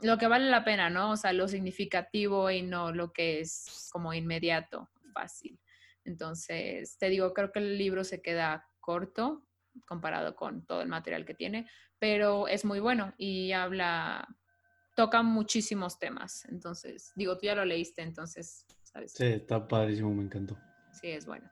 [0.00, 1.12] lo que vale la pena, ¿no?
[1.12, 5.58] O sea, lo significativo y no lo que es como inmediato, fácil.
[6.04, 9.46] Entonces, te digo, creo que el libro se queda corto
[9.86, 11.68] comparado con todo el material que tiene,
[11.98, 14.28] pero es muy bueno y habla
[14.94, 16.44] toca muchísimos temas.
[16.46, 19.12] Entonces, digo, tú ya lo leíste, entonces, ¿sabes?
[19.12, 20.58] Sí, está padrísimo, me encantó.
[20.92, 21.50] Sí, es bueno.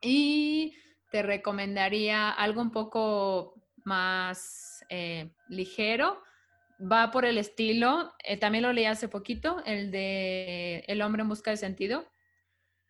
[0.00, 0.76] Y
[1.10, 3.54] te recomendaría algo un poco
[3.84, 6.22] más eh, ligero.
[6.80, 11.28] Va por el estilo, eh, también lo leí hace poquito, el de El hombre en
[11.28, 12.10] busca de sentido.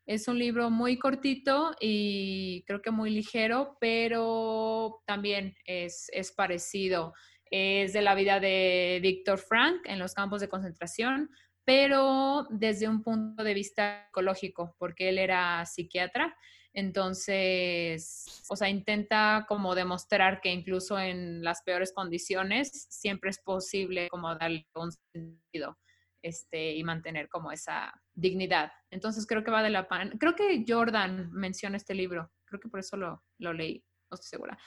[0.07, 7.15] Es un libro muy cortito y creo que muy ligero, pero también es, es parecido
[7.57, 11.31] es de la vida de Víctor Frank en los campos de concentración,
[11.65, 16.37] pero desde un punto de vista ecológico, porque él era psiquiatra.
[16.73, 24.09] Entonces, o sea, intenta como demostrar que incluso en las peores condiciones siempre es posible
[24.09, 25.79] como darle un sentido
[26.23, 28.73] este, y mantener como esa dignidad.
[28.91, 30.19] Entonces, creo que va de la pan.
[30.19, 34.31] Creo que Jordan menciona este libro, creo que por eso lo, lo leí, no estoy
[34.31, 34.59] segura.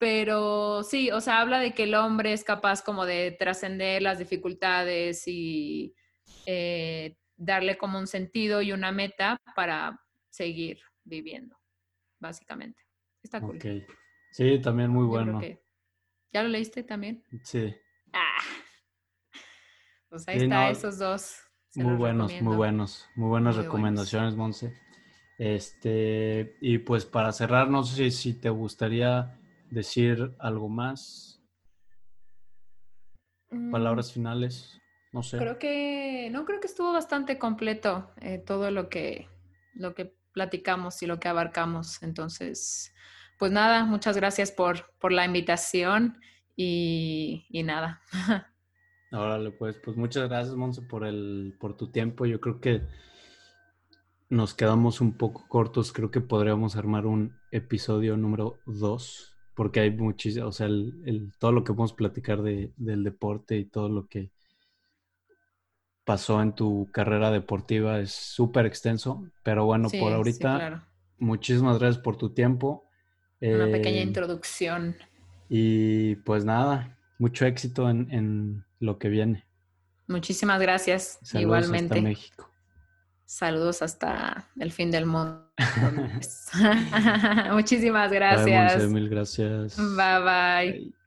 [0.00, 4.18] Pero sí, o sea, habla de que el hombre es capaz como de trascender las
[4.18, 5.94] dificultades y
[6.46, 11.54] eh, darle como un sentido y una meta para seguir viviendo,
[12.18, 12.82] básicamente.
[13.22, 13.58] Está cool.
[14.30, 15.38] Sí, también muy bueno.
[16.32, 17.22] ¿Ya lo leíste también?
[17.42, 17.74] Sí.
[18.14, 18.38] Ah.
[20.08, 21.36] Pues ahí está, esos dos.
[21.74, 24.72] muy buenos, muy buenos, muy buenas recomendaciones, Monse.
[25.36, 29.36] Este, y pues para cerrar, no sé si te gustaría
[29.70, 31.42] decir algo más?
[33.50, 33.70] Mm.
[33.70, 34.80] Palabras finales,
[35.12, 35.38] no sé.
[35.38, 39.28] Creo que, no, creo que estuvo bastante completo eh, todo lo que,
[39.74, 42.02] lo que platicamos y lo que abarcamos.
[42.02, 42.94] Entonces,
[43.38, 46.20] pues nada, muchas gracias por, por la invitación
[46.56, 48.02] y, y nada.
[49.12, 52.26] Órale, pues, pues muchas gracias, Monse, por el, por tu tiempo.
[52.26, 52.82] Yo creo que
[54.28, 55.92] nos quedamos un poco cortos.
[55.92, 59.29] Creo que podríamos armar un episodio número dos,
[59.60, 63.66] porque hay muchísimo, o sea, el, todo lo que podemos platicar de, del deporte y
[63.66, 64.30] todo lo que
[66.02, 69.22] pasó en tu carrera deportiva es súper extenso.
[69.42, 70.88] Pero bueno, por ahorita,
[71.18, 72.88] muchísimas gracias por tu tiempo.
[73.42, 74.96] Una pequeña eh, introducción.
[75.50, 79.44] Y pues nada, mucho éxito en, en lo que viene.
[80.06, 81.18] Muchísimas gracias.
[81.20, 81.96] Saludos igualmente.
[81.96, 82.49] Hasta México.
[83.30, 85.46] Saludos hasta el fin del mundo.
[87.52, 88.88] Muchísimas gracias.
[88.88, 89.76] mil gracias.
[89.76, 90.18] bye.
[90.24, 90.99] bye.